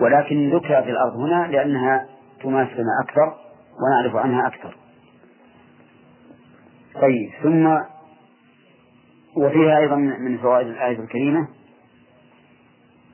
ولكن 0.00 0.50
ذكر 0.50 0.82
في 0.82 0.90
الأرض 0.90 1.16
هنا 1.16 1.46
لأنها 1.46 2.06
تماثلنا 2.42 3.00
أكثر 3.04 3.34
ونعرف 3.80 4.16
عنها 4.16 4.46
أكثر. 4.46 4.76
طيب 6.94 7.30
ثم 7.42 7.78
وفيها 9.36 9.78
أيضا 9.78 9.96
من 9.96 10.38
فوائد 10.38 10.66
الآية 10.66 10.98
الكريمة 10.98 11.48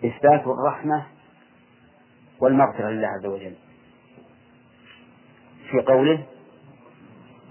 إثبات 0.05 0.47
الرحمة 0.47 1.07
والمغفرة 2.41 2.91
لله 2.91 3.09
عز 3.09 3.27
وجل. 3.27 3.55
في 5.71 5.81
قوله 5.81 6.23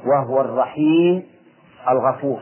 وهو 0.05 0.41
الرحيم 0.41 1.23
الغفور. 1.89 2.41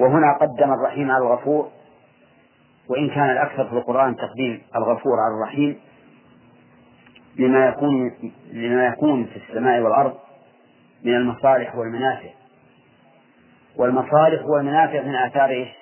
وهنا 0.00 0.38
قدم 0.40 0.72
الرحيم 0.72 1.10
على 1.10 1.24
الغفور 1.24 1.70
وإن 2.88 3.08
كان 3.08 3.30
الأكثر 3.30 3.68
في 3.68 3.72
القرآن 3.72 4.16
تقديم 4.16 4.62
الغفور 4.76 5.20
على 5.20 5.34
الرحيم 5.34 5.80
لما 7.36 7.66
يكون 7.66 8.12
لما 8.52 8.86
يكون 8.86 9.24
في 9.26 9.36
السماء 9.36 9.80
والأرض 9.80 10.18
من 11.04 11.14
المصالح 11.14 11.76
والمنافع. 11.76 12.30
والمصالح 13.76 14.44
والمنافع 14.44 15.02
من 15.02 15.14
آثار؟ 15.14 15.74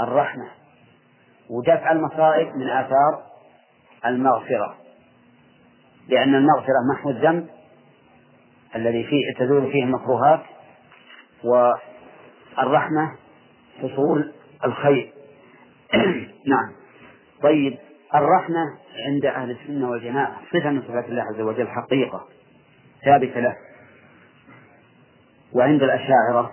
الرحمة. 0.00 0.57
ودفع 1.50 1.92
المصائب 1.92 2.56
من 2.56 2.68
آثار 2.68 3.22
المغفرة. 4.06 4.76
لأن 6.08 6.34
المغفرة 6.34 6.76
محو 6.92 7.10
الذنب 7.10 7.48
الذي 8.76 9.04
فيه 9.04 9.34
تزول 9.38 9.72
فيه 9.72 9.84
المكروهات 9.84 10.40
والرحمة 11.44 13.12
حصول 13.82 14.32
الخير. 14.64 15.12
نعم. 16.52 16.72
طيب 17.42 17.78
الرحمة 18.14 18.78
عند 19.06 19.24
أهل 19.24 19.50
السنة 19.50 19.90
والجماعة 19.90 20.36
صفة 20.52 20.70
من 20.70 20.82
صفات 20.82 21.04
الله 21.04 21.22
عز 21.22 21.40
وجل 21.40 21.68
حقيقة 21.68 22.28
ثابتة 23.04 23.40
له. 23.40 23.56
وعند 25.52 25.82
الأشاعرة 25.82 26.52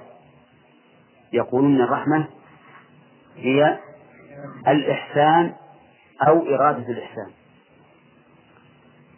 يقولون 1.34 1.82
الرحمة 1.82 2.28
هي 3.38 3.80
الإحسان 4.68 5.54
أو 6.28 6.56
إرادة 6.56 6.89
الإحسان. 6.89 7.32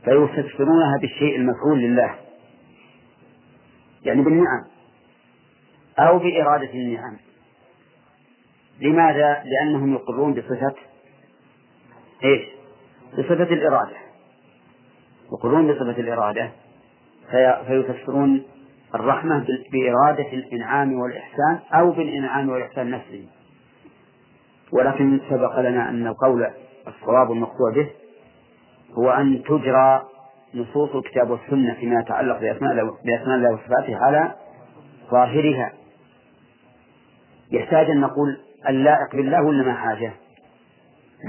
فيفسرونها 0.03 0.97
بالشيء 1.01 1.35
المفعول 1.35 1.79
لله. 1.79 2.15
يعني 4.03 4.21
بالنعم. 4.21 4.63
أو 5.99 6.19
بإرادة 6.19 6.73
النعم. 6.73 7.17
لماذا؟ 8.81 9.43
لأنهم 9.45 9.93
يقرون 9.93 10.33
بصفة 10.33 10.75
إيش؟ 12.23 12.41
بصفة 13.13 13.53
الإرادة. 13.53 13.97
يقرون 15.31 15.73
بصفة 15.73 16.01
الإرادة. 16.01 16.51
في 17.31 17.63
فيفسرون 17.67 18.43
الرحمة 18.95 19.47
بإرادة 19.71 20.33
الإنعام 20.33 20.93
والإحسان 20.93 21.59
أو 21.73 21.91
بالإنعام 21.91 22.49
والإحسان 22.49 22.91
نفسه. 22.91 23.27
ولكن 24.73 25.19
سبق 25.29 25.59
لنا 25.59 25.89
أن 25.89 26.07
القول 26.07 26.47
الصواب 26.87 27.31
المقطوع 27.31 27.71
به 27.75 27.89
هو 28.93 29.09
أن 29.09 29.43
تجرى 29.43 30.03
نصوص 30.55 30.95
الكتاب 30.95 31.29
والسنة 31.29 31.73
فيما 31.73 31.99
يتعلق 31.99 32.39
بأسماء 32.39 32.73
بأسماء 33.05 33.35
الله 33.35 33.53
وصفاته 33.53 33.97
على 34.05 34.31
ظاهرها. 35.11 35.73
يحتاج 37.51 37.89
أن 37.89 38.01
نقول 38.01 38.37
اللائق 38.69 39.15
بالله 39.15 39.43
ولا 39.43 39.63
ما 39.63 39.73
حاجة؟ 39.73 40.11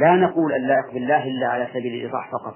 لا 0.00 0.16
نقول 0.16 0.52
اللائق 0.52 0.92
بالله 0.92 1.24
إلا 1.24 1.48
على 1.48 1.68
سبيل 1.70 1.94
الإيضاح 1.94 2.30
فقط. 2.30 2.54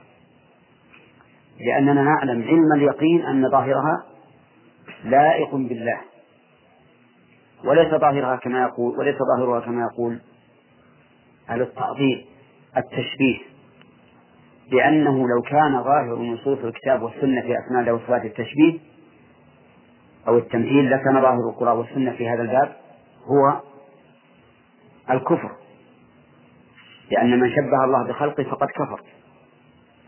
لأننا 1.61 2.03
نعلم 2.03 2.43
علم 2.43 2.73
اليقين 2.77 3.25
أن 3.27 3.51
ظاهرها 3.51 4.05
لائق 5.05 5.55
بالله. 5.55 6.01
وليس 7.65 7.95
ظاهرها 7.95 8.37
كما 8.37 8.63
يقول 8.63 8.99
وليس 8.99 9.17
ظاهرها 9.37 9.61
كما 9.61 9.83
يقول 9.93 10.21
على 11.49 11.63
التعظيم 11.63 12.25
التشبيه. 12.77 13.39
لأنه 14.73 15.29
لو 15.29 15.43
كان 15.43 15.83
ظاهر 15.83 16.19
نصوص 16.19 16.59
الكتاب 16.65 17.03
والسنة 17.03 17.41
في 17.41 17.59
أسماء 17.59 17.81
الله 17.81 17.93
وصفات 17.93 18.25
التشبيه 18.25 18.79
أو 20.29 20.39
التمثيل 20.39 20.91
لكان 20.91 21.23
ظاهر 21.23 21.51
القرآن 21.51 21.77
والسنة 21.77 22.13
في 22.13 22.29
هذا 22.29 22.43
الباب 22.43 22.77
هو 23.25 23.61
الكفر. 25.11 25.51
لأن 27.11 27.41
من 27.41 27.51
شبه 27.51 27.85
الله 27.85 28.03
بخلقه 28.09 28.43
فقد 28.43 28.69
كفر 28.69 29.01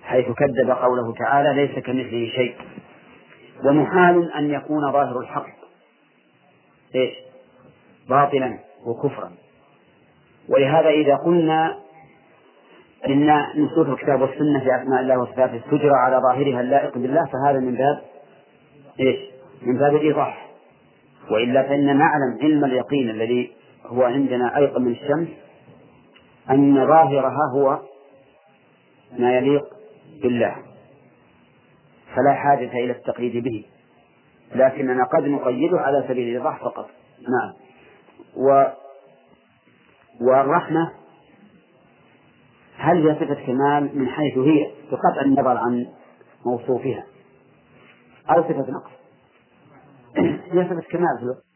حيث 0.03 0.27
كذب 0.27 0.71
قوله 0.71 1.15
تعالى 1.15 1.67
ليس 1.67 1.79
كمثله 1.79 2.29
شيء 2.35 2.57
ومحال 3.65 4.33
أن 4.33 4.51
يكون 4.51 4.93
ظاهر 4.93 5.21
الحق 5.21 5.47
إيش؟ 6.95 7.15
باطلا 8.09 8.59
وكفرا. 8.87 9.33
ولهذا 10.49 10.89
إذا 10.89 11.17
قلنا 11.17 11.79
إن 13.09 13.31
نصوص 13.57 13.87
الكتاب 13.87 14.21
والسنة 14.21 14.61
في 14.61 14.83
أسماء 14.83 15.01
الله 15.01 15.19
وصفاته 15.19 15.61
تجرى 15.71 15.95
على 15.95 16.17
ظاهرها 16.17 16.61
اللائق 16.61 16.99
بالله 16.99 17.25
فهذا 17.25 17.59
من 17.61 17.75
باب 17.75 18.03
إيش؟ 19.01 19.19
من 19.63 19.79
باب 19.79 19.95
الإيضاح. 19.95 20.51
وإلا 21.31 21.63
فإن 21.63 21.99
نعلم 21.99 22.39
علم 22.43 22.65
اليقين 22.65 23.11
الذي 23.11 23.53
هو 23.87 24.03
عندنا 24.03 24.57
أيقن 24.57 24.83
من 24.83 24.93
الشمس 24.93 25.29
أن 26.51 26.87
ظاهرها 26.87 27.51
هو 27.55 27.79
ما 29.19 29.37
يليق 29.37 29.65
بالله. 30.23 30.57
فلا 32.15 32.35
حاجة 32.35 32.73
إلى 32.73 32.93
التقييد 32.93 33.45
به. 33.45 33.65
لكننا 34.55 35.05
قد 35.05 35.23
نقيده 35.23 35.81
على 35.81 36.05
سبيل 36.09 36.29
الإيضاح 36.29 36.61
فقط. 36.61 36.91
نعم. 37.21 37.53
و 38.37 38.65
والرحمة 40.21 40.93
هل 42.77 43.09
هي 43.09 43.15
صفة 43.15 43.35
كمال 43.47 43.99
من 43.99 44.09
حيث 44.09 44.39
هي 44.39 44.71
بقطع 44.91 45.23
النظر 45.25 45.57
عن 45.57 45.87
موصوفها 46.47 47.05
أو 48.31 48.43
صفة 48.43 48.71
نقص؟ 48.71 48.91
هي 50.53 50.65
صفة 50.65 50.83
كمال 50.91 51.19
في 51.21 51.54